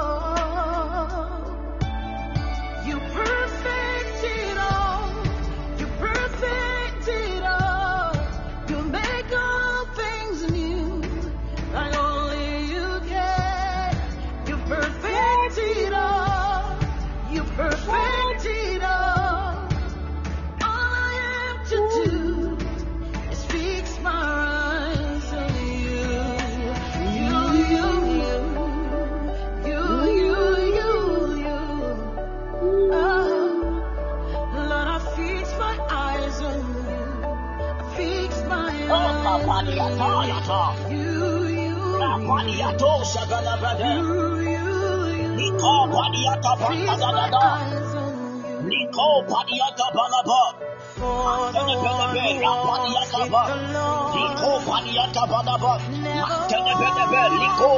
[57.39, 57.69] Liko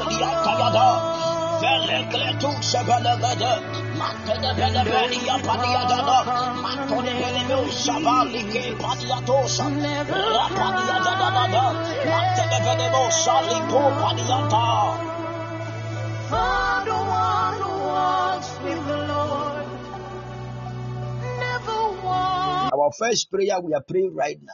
[22.72, 24.52] Our first prayer we are praying right now.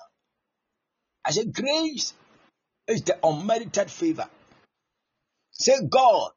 [1.24, 2.14] I said, Grace
[2.88, 4.28] is the unmerited favor.
[5.52, 6.30] Say, God,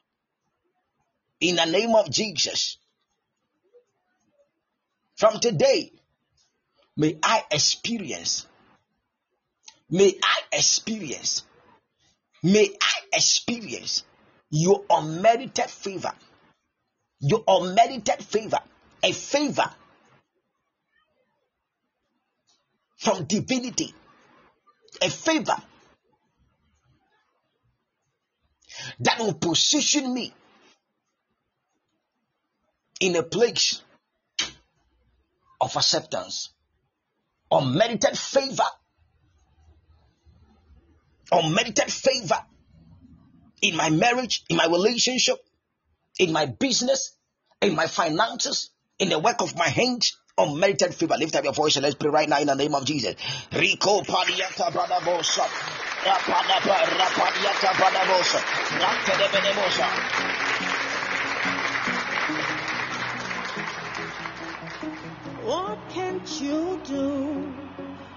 [1.41, 2.77] In the name of Jesus.
[5.15, 5.91] From today,
[6.95, 8.45] may I experience,
[9.89, 11.43] may I experience,
[12.41, 14.03] may I experience
[14.49, 16.13] your unmerited favor,
[17.19, 18.59] your unmerited favor,
[19.03, 19.69] a favor
[22.97, 23.93] from divinity,
[25.01, 25.55] a favor
[29.01, 30.33] that will position me
[32.99, 33.81] in a place
[35.61, 36.49] of acceptance,
[37.51, 38.63] unmerited favor,
[41.31, 42.39] unmerited favor
[43.61, 45.37] in my marriage, in my relationship,
[46.19, 47.15] in my business,
[47.61, 50.17] in my finances, in the work of my hands.
[50.37, 51.15] Unmerited favor.
[51.17, 53.15] Lift up your voice and let's pray right now in the name of Jesus.
[53.51, 55.43] Rico Padiata Badabosa.
[55.99, 58.39] Rapadaba Rapadiata Badabosa.
[58.79, 60.48] Rapadebedemosa.
[65.89, 67.55] Can't you do?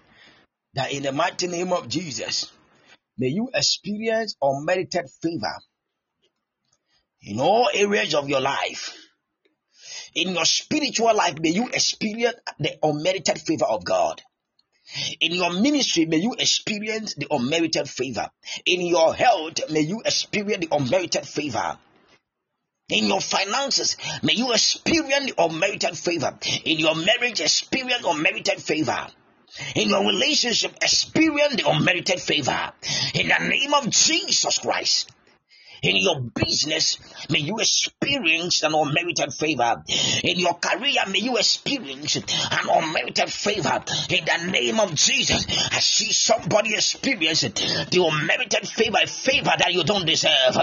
[0.75, 2.53] that in the mighty name of Jesus,
[3.19, 5.57] may you experience unmerited favor
[7.23, 8.97] in all areas of your life.
[10.15, 14.23] In your spiritual life, may you experience the unmerited favor of God.
[15.21, 18.29] In your ministry, may you experience the unmerited favor.
[18.67, 21.79] In your health, may you experience the unmerited favor.
[22.91, 26.39] In your finances, may you experience unmerited favor.
[26.65, 29.07] In your marriage, experience unmerited favor.
[29.75, 32.73] In your relationship, experience the unmerited favor.
[33.15, 35.11] In the name of Jesus Christ.
[35.85, 36.99] In your business,
[37.29, 39.83] may you experience an unmerited favor.
[40.23, 43.85] In your career, may you experience an unmerited favor.
[44.09, 49.75] In the name of Jesus, I see somebody experience the unmerited favor, a favor that
[49.75, 50.57] you don't deserve.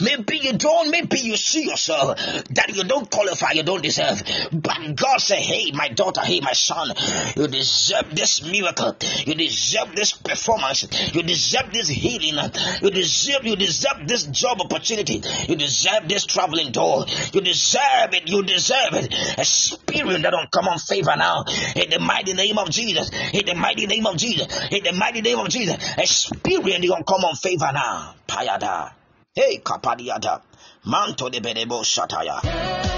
[0.00, 4.22] Maybe you don't, maybe you see yourself that you don't qualify, you don't deserve.
[4.50, 6.88] But God said, Hey, my daughter, hey, my son,
[7.36, 8.96] you deserve this miracle.
[9.24, 11.14] You deserve this performance.
[11.14, 12.42] You deserve this healing.
[12.82, 15.22] You deserve, you deserve this job opportunity.
[15.48, 17.06] You deserve this traveling door.
[17.32, 18.28] You deserve it.
[18.28, 19.14] You deserve it.
[19.38, 21.44] A spirit that don't come on favor now.
[21.76, 23.10] In the mighty name of Jesus.
[23.32, 24.46] In the mighty name of Jesus.
[24.70, 25.76] In the mighty name of Jesus.
[25.96, 28.14] A spirit that don't come on favor now.
[28.26, 28.92] Payada.
[29.34, 30.42] Hey, kapadiada.
[30.86, 32.40] Manto de bedebo shataya.
[32.42, 32.94] Hey.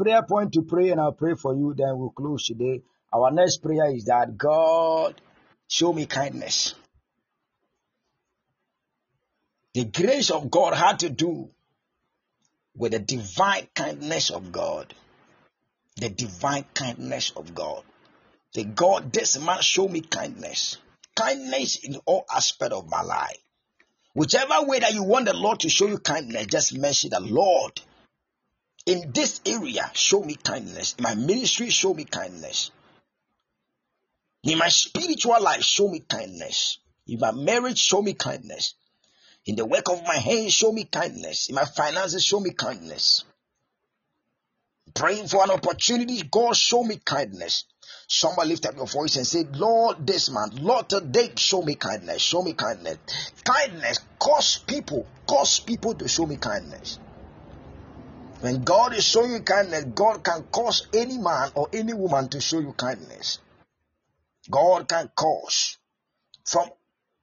[0.00, 1.74] Prayer point to pray, and I'll pray for you.
[1.76, 2.82] Then we'll close today.
[3.12, 5.20] Our next prayer is that God
[5.68, 6.74] show me kindness.
[9.74, 11.50] The grace of God had to do
[12.76, 14.94] with the divine kindness of God.
[15.96, 17.82] The divine kindness of God.
[18.54, 20.78] The God, this man show me kindness.
[21.14, 23.36] Kindness in all aspect of my life.
[24.14, 27.80] Whichever way that you want the Lord to show you kindness, just mention the Lord.
[28.86, 30.94] In this area, show me kindness.
[30.98, 32.70] In my ministry, show me kindness.
[34.42, 36.78] In my spiritual life, show me kindness.
[37.06, 38.74] In my marriage, show me kindness.
[39.46, 41.48] In the work of my hands, show me kindness.
[41.48, 43.24] In my finances, show me kindness.
[44.94, 47.64] Praying for an opportunity, God, show me kindness.
[48.08, 52.22] Somebody lift up your voice and say, Lord, this man, Lord, today, show me kindness.
[52.22, 52.98] Show me kindness.
[53.44, 56.98] Kindness cause people, cause people to show me kindness.
[58.40, 62.40] When God is showing you kindness, God can cause any man or any woman to
[62.40, 63.38] show you kindness.
[64.50, 65.76] God can cause
[66.44, 66.70] from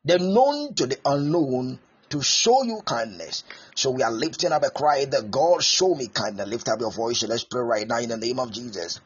[0.06, 1.80] the known to the unknown
[2.10, 3.44] to show you kindness.
[3.76, 6.48] So we are lifting up a cry that God show me kindness.
[6.48, 9.02] Lift up your voice and let's pray right now in the name of Jesus.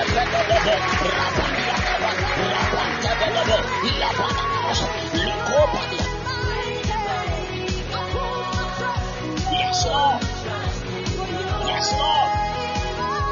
[0.00, 0.16] Yes,
[9.86, 10.22] Lord.
[11.66, 12.30] Yes, Lord.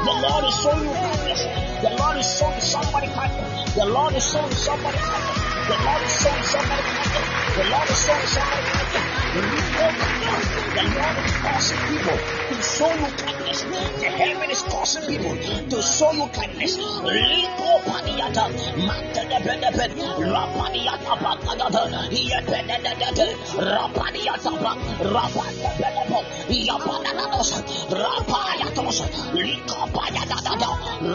[0.05, 0.11] The
[1.97, 3.73] Lord is showing somebody kindness.
[3.73, 4.97] The Lord is showing somebody.
[4.99, 6.83] The Lord is showing somebody.
[7.55, 9.08] The Lord is showing somebody.
[9.29, 13.61] The Lord is causing people to show you kindness.
[13.61, 15.37] The heaven is causing people
[15.69, 16.77] to show you kindness.
[16.77, 18.49] Liko padiata,
[18.87, 19.91] mante de bede bed,
[20.33, 24.77] rapadiata pakadata, yepedededede, rapadiata pak,
[25.13, 25.79] rapadiata
[26.49, 27.49] yapadados,
[28.01, 28.99] rapayatos,
[29.33, 30.53] liko payadada,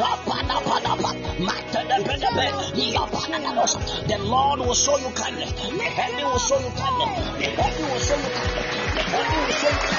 [0.00, 1.10] rapadapa,
[1.40, 3.74] mante de bede bed, yapadados.
[4.06, 5.52] The Lord will show you kindness.
[5.52, 7.10] The heaven will show you kindness.
[7.38, 9.93] The heaven will show you kindness.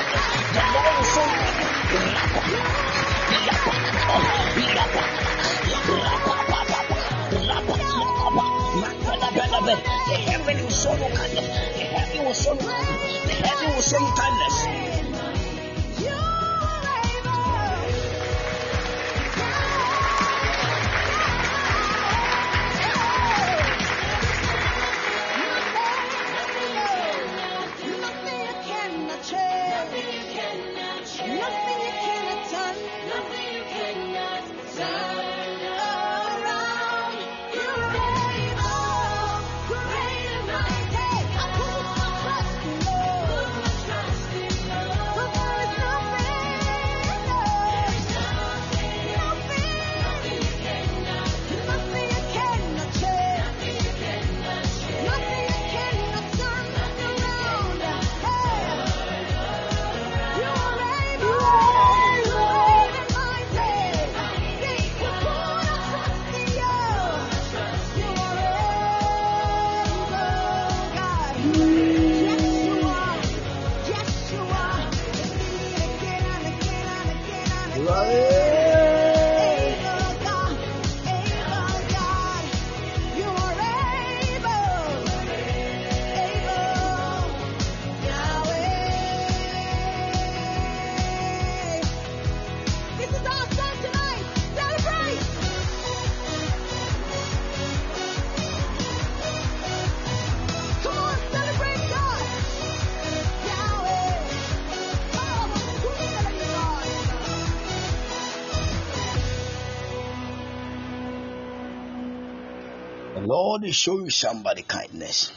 [113.65, 115.31] Will show you somebody kindness.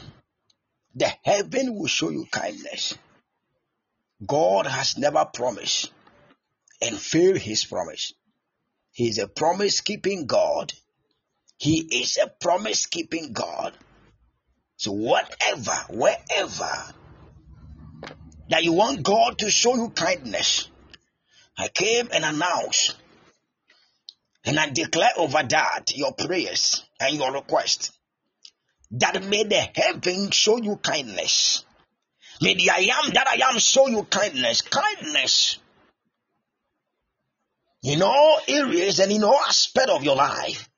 [0.93, 2.95] The heaven will show you kindness.
[4.23, 5.91] God has never promised
[6.79, 8.13] and failed his promise.
[8.91, 10.73] He is a promise keeping God.
[11.57, 13.73] He is a promise keeping God.
[14.77, 16.93] So whatever, wherever
[18.49, 20.69] that you want God to show you kindness,
[21.57, 22.95] I came and announced
[24.45, 27.91] and I declare over that your prayers and your request
[28.91, 31.63] that may the heaven show you kindness.
[32.41, 34.61] May the I am that I am show you kindness.
[34.61, 35.57] Kindness
[37.83, 40.69] in all areas and in all aspect of your life.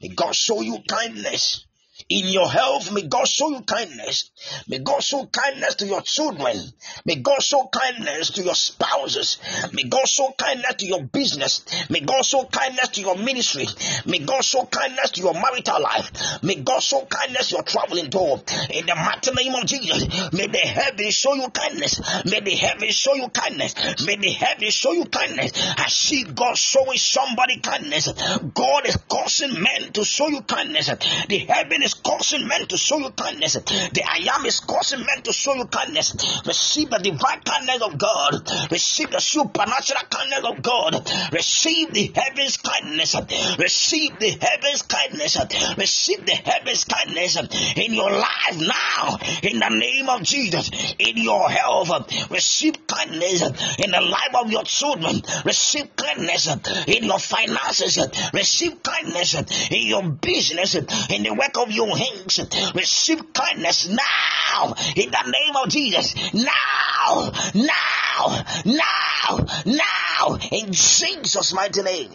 [0.00, 1.63] May God show you kindness.
[2.10, 4.30] In your health, may God show you kindness.
[4.68, 6.58] May God show kindness to your children.
[7.06, 9.38] May God show kindness to your spouses.
[9.72, 11.64] May God show kindness to your business.
[11.88, 13.66] May God show kindness to your ministry.
[14.04, 16.42] May God show kindness to your marital life.
[16.42, 18.42] May God show kindness to your traveling door.
[18.68, 22.02] In the mighty name of Jesus, may the heavens show you kindness.
[22.26, 24.06] May the heavens show you kindness.
[24.06, 25.52] May the heavens show you kindness.
[25.78, 28.12] I see God showing somebody kindness.
[28.54, 30.90] God is causing men to show you kindness.
[31.28, 33.54] The heaven is causing men to show you kindness.
[33.54, 36.14] The I am is causing men to show you kindness.
[36.46, 38.70] Receive the divine kindness of God.
[38.70, 41.10] Receive the supernatural kindness of God.
[41.32, 43.14] Receive the heavens kindness.
[43.58, 45.36] Receive the heavens kindness.
[45.76, 47.36] Receive the heavens kindness
[47.76, 49.18] in your life now.
[49.42, 50.70] In the name of Jesus.
[50.98, 52.30] In your health.
[52.30, 53.42] Receive kindness
[53.78, 55.22] in the life of your children.
[55.44, 56.48] Receive kindness
[56.86, 57.98] in your finances.
[58.32, 59.34] Receive kindness
[59.70, 60.74] in your business.
[60.74, 62.40] In the work of your hands.
[62.74, 64.74] Receive kindness now.
[64.96, 66.14] In the name of Jesus.
[66.32, 67.32] Now.
[67.54, 68.44] Now.
[68.64, 69.46] Now.
[69.64, 70.38] Now.
[70.50, 72.10] In Jesus' mighty name.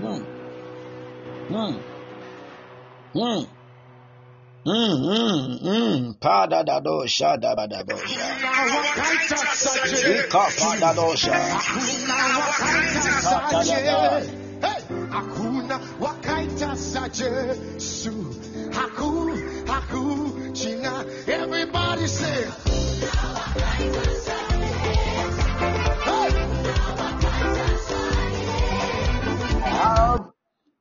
[0.00, 0.24] Mm.
[1.48, 1.80] Mm.
[3.14, 3.48] Mm.
[4.66, 6.18] Mm, mm,
[17.18, 18.12] Jesu.
[18.70, 21.04] Haku, haku, china.
[21.26, 22.48] Everybody say.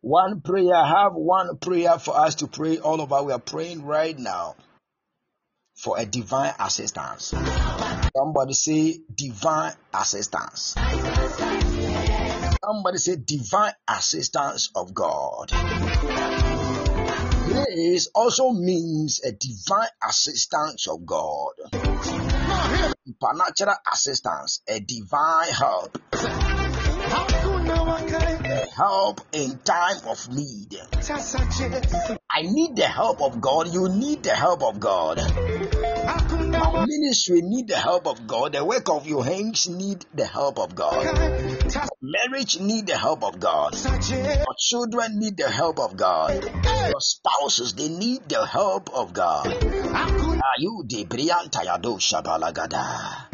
[0.01, 0.75] One prayer.
[0.85, 3.23] Have one prayer for us to pray all over.
[3.23, 4.55] We are praying right now.
[5.77, 7.33] for a divine assistance.
[8.15, 10.75] Somebody say divine assistance.
[12.67, 15.51] Somebody say divine assistance of God.
[17.47, 21.53] Grace also means a divine assistance of God.
[23.05, 25.97] Supernatural assistance, a divine help,
[28.75, 30.75] help in time of need.
[32.29, 33.73] I need the help of God.
[33.73, 35.19] You need the help of God.
[36.85, 38.53] Ministry need the help of God.
[38.53, 41.05] The work of your hands need the help of God.
[42.01, 43.73] Marriage need the help of God.
[43.73, 46.43] Your children need the help of God.
[46.43, 49.47] Your spouses they need the help of God.
[49.47, 53.27] Are you the Brianta Yado Shabalagada?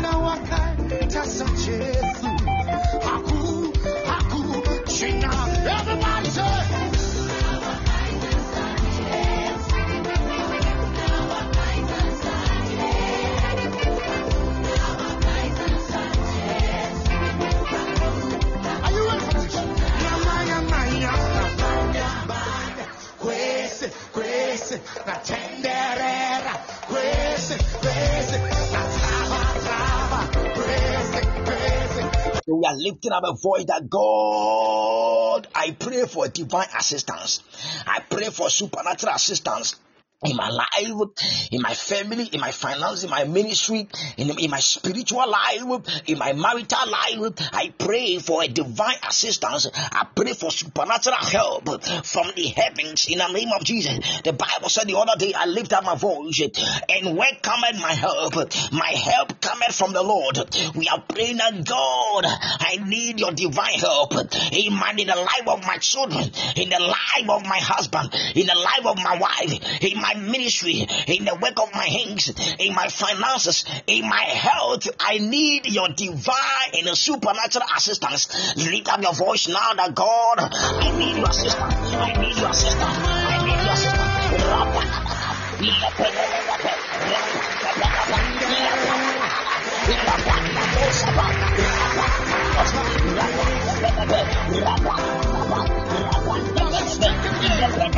[32.46, 37.42] We are lifting up a voice that God, I pray for divine assistance.
[37.86, 39.76] I pray for supernatural assistance.
[40.26, 41.10] In my life,
[41.52, 43.88] in my family, in my finance, in my ministry,
[44.18, 49.68] in, in my spiritual life, in my marital life, I pray for a divine assistance.
[49.74, 51.66] I pray for supernatural help
[52.06, 54.00] from the heavens in the name of Jesus.
[54.24, 56.42] The Bible said the other day, I lift up my voice,
[56.90, 58.34] and where cometh my help?
[58.72, 60.38] My help cometh from the Lord.
[60.76, 64.14] We are praying that God, I need your divine help.
[64.14, 65.00] Amen.
[65.00, 66.24] In the life of my children,
[66.56, 70.88] in the life of my husband, in the life of my wife, in my ministry,
[71.08, 75.90] in the work of my hands, in my finances, in my health, I need your
[75.90, 78.56] divine and supernatural assistance.
[78.58, 81.74] Lift up your voice now that God, I need your assistance.
[81.94, 82.84] I need your assistance.
[82.84, 84.04] I need your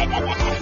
[0.05, 0.54] Right now,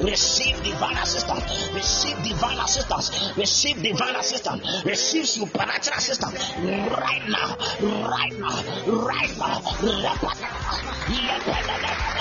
[0.00, 7.56] Receive divine assistance, receive divine assistance, receive divine assistance, receive supernatural assistance right now,
[8.08, 8.62] right now,
[9.06, 9.60] right now.
[9.84, 10.74] Rapadadada,
[11.08, 12.14] Yepedadadada,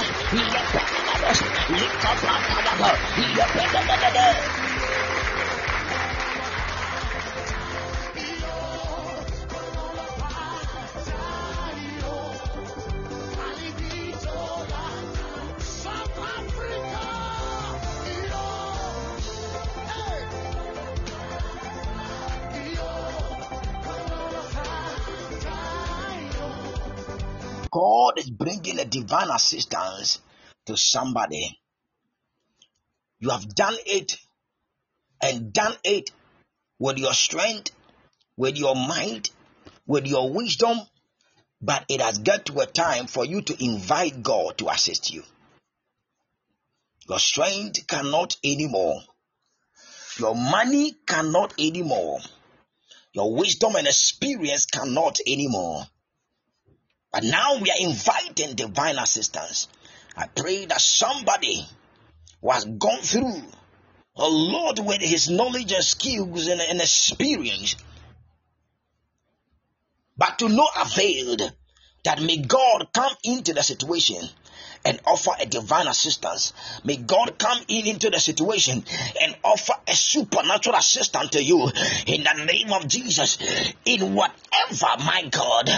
[28.13, 30.21] God is bringing a divine assistance
[30.67, 31.59] to somebody.
[33.19, 34.17] You have done it
[35.19, 36.11] and done it
[36.77, 37.71] with your strength,
[38.37, 39.31] with your mind,
[39.87, 40.79] with your wisdom,
[41.59, 45.23] but it has got to a time for you to invite God to assist you.
[47.09, 49.01] Your strength cannot anymore.
[50.19, 52.19] Your money cannot anymore.
[53.13, 55.87] Your wisdom and experience cannot anymore.
[57.13, 59.67] But now we are inviting divine assistance.
[60.17, 61.63] I pray that somebody
[62.41, 63.43] who has gone through
[64.15, 67.75] a lot with his knowledge and skills and, and experience,
[70.17, 71.37] but to no avail,
[72.03, 74.27] that may God come into the situation
[74.85, 76.53] and offer a divine assistance.
[76.83, 78.83] May God come in into the situation
[79.21, 81.69] and offer a supernatural assistance to you
[82.07, 83.37] in the name of Jesus.
[83.85, 85.69] In whatever, my God,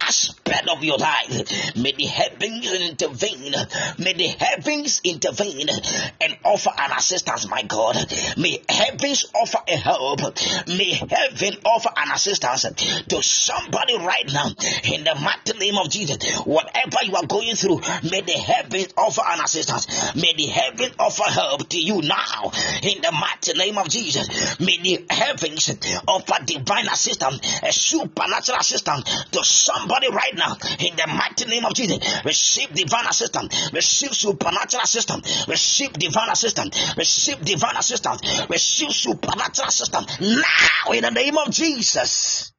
[0.00, 1.76] aspect of your life.
[1.76, 3.54] May the heavens intervene.
[3.98, 5.68] May the heavens intervene
[6.20, 7.96] and offer an assistance, my God.
[8.36, 10.20] May heavens offer a help.
[10.68, 12.62] May heaven offer an assistance
[13.08, 14.48] to somebody right now
[14.84, 16.16] in the mighty name of Jesus.
[16.44, 17.80] Whatever you are going through,
[18.10, 20.14] may the heavens offer an assistance.
[20.14, 22.50] May the heaven offer help to you now
[22.82, 24.60] in the mighty name of Jesus.
[24.60, 25.70] May the heavens
[26.06, 31.74] offer divine assistance, a supernatural assistance to somebody right now in the mighty name of
[31.74, 31.98] Jesus.
[32.24, 40.20] Receive divine assistance, receive supernatural assistance, receive divine assistance, receive divine assistance, receive supernatural assistance
[40.20, 42.52] now in the name of Jesus.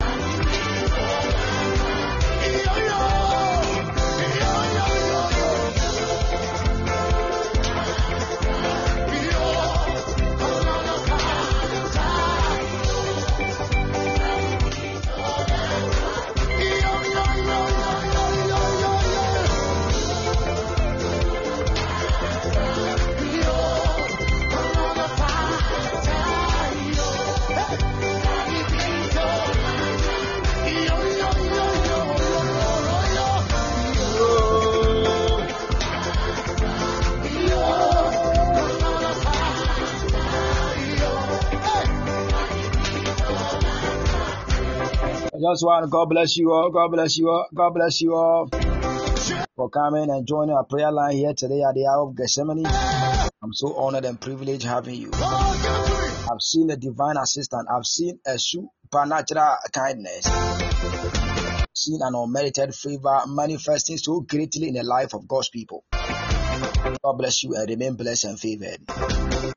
[45.45, 46.71] Just want God bless you all.
[46.71, 47.45] God bless you all.
[47.53, 48.49] God bless you all
[49.55, 52.65] for coming and joining our prayer line here today at the hour of Gethsemane.
[53.43, 55.11] I'm so honored and privileged having you.
[55.13, 57.67] I've seen a divine assistance.
[57.71, 60.25] I've seen a supernatural kindness.
[61.75, 65.83] Seen an unmerited favor manifesting so greatly in the life of God's people.
[67.03, 68.79] God bless you and remain blessed and favored.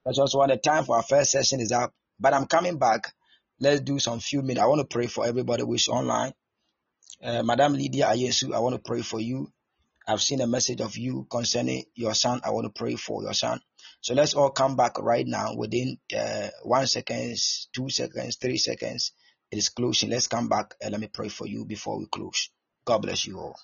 [0.05, 0.51] That's just one.
[0.51, 3.13] The time for our first session is up, but I'm coming back.
[3.61, 4.61] Let's do some few minutes.
[4.61, 6.33] I want to pray for everybody who's online.
[7.23, 9.53] Uh, Madam Lydia Ayesu, I want to pray for you.
[10.07, 12.41] I've seen a message of you concerning your son.
[12.45, 13.61] I want to pray for your son.
[14.01, 19.13] So let's all come back right now within uh, one seconds, two seconds, three seconds.
[19.51, 20.11] It is closing.
[20.11, 22.51] Let's come back and let me pray for you before we close.
[22.85, 23.57] God bless you all.